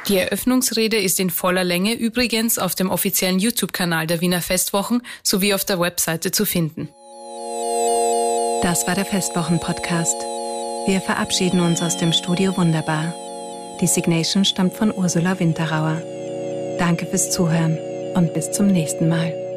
Die 0.09 0.17
Eröffnungsrede 0.17 0.97
ist 0.97 1.19
in 1.19 1.29
voller 1.29 1.63
Länge 1.63 1.93
übrigens 1.93 2.57
auf 2.57 2.73
dem 2.73 2.89
offiziellen 2.89 3.37
YouTube-Kanal 3.37 4.07
der 4.07 4.21
Wiener 4.21 4.41
Festwochen 4.41 5.03
sowie 5.21 5.53
auf 5.53 5.65
der 5.65 5.79
Webseite 5.79 6.31
zu 6.31 6.45
finden. 6.45 6.89
Das 8.63 8.87
war 8.87 8.95
der 8.95 9.05
Festwochen-Podcast. 9.05 10.15
Wir 10.87 10.99
verabschieden 10.99 11.59
uns 11.59 11.83
aus 11.83 11.97
dem 11.97 12.11
Studio 12.11 12.57
Wunderbar. 12.57 13.13
Die 13.81 13.87
Signation 13.87 14.45
stammt 14.45 14.73
von 14.73 14.91
Ursula 14.91 15.39
Winterauer. 15.39 16.01
Danke 16.79 17.05
fürs 17.05 17.29
Zuhören 17.29 17.77
und 18.15 18.33
bis 18.33 18.51
zum 18.51 18.65
nächsten 18.65 19.09
Mal. 19.09 19.48